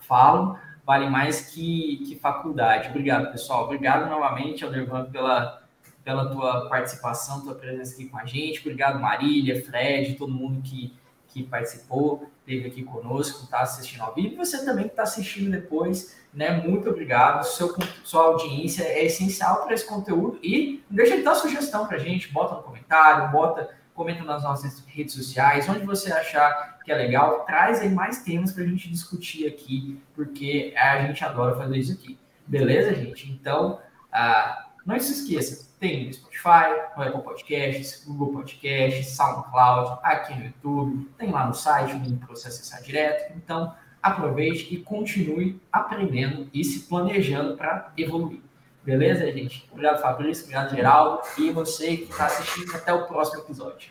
[0.02, 2.89] falam vale mais que, que faculdade.
[2.89, 3.64] Obrigado, pessoal.
[3.66, 5.64] Obrigado novamente, Aldervan, pela,
[6.04, 8.60] pela tua participação, tua presença aqui com a gente.
[8.60, 10.93] Obrigado, Marília, Fred, todo mundo que
[11.36, 15.52] que participou, esteve aqui conosco, está assistindo ao vivo, e você também que está assistindo
[15.52, 16.50] depois, né?
[16.66, 17.43] Muito obrigado.
[17.43, 17.76] Seu,
[18.06, 22.32] sua audiência é essencial para esse conteúdo e deixa de dar sugestão para a gente,
[22.32, 27.46] bota no comentário, bota, comenta nas nossas redes sociais, onde você achar que é legal,
[27.46, 31.93] traz aí mais temas para a gente discutir aqui, porque a gente adora fazer isso
[31.93, 32.20] aqui.
[32.46, 33.32] Beleza, gente?
[33.32, 33.80] Então,
[34.12, 40.46] ah, não se esqueça, tem no Spotify, no Apple Podcasts, Google Podcasts, SoundCloud, aqui no
[40.46, 43.34] YouTube, tem lá no site, o link para você acessar direto.
[43.36, 43.74] Então,
[44.04, 48.45] aproveite e continue aprendendo e se planejando para evoluir.
[48.86, 49.67] Beleza, gente?
[49.71, 50.43] Obrigado, Fabrício.
[50.43, 51.21] Obrigado, Geraldo.
[51.39, 53.89] E você que está assistindo, até o próximo episódio.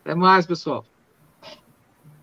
[0.00, 0.84] Até mais, pessoal.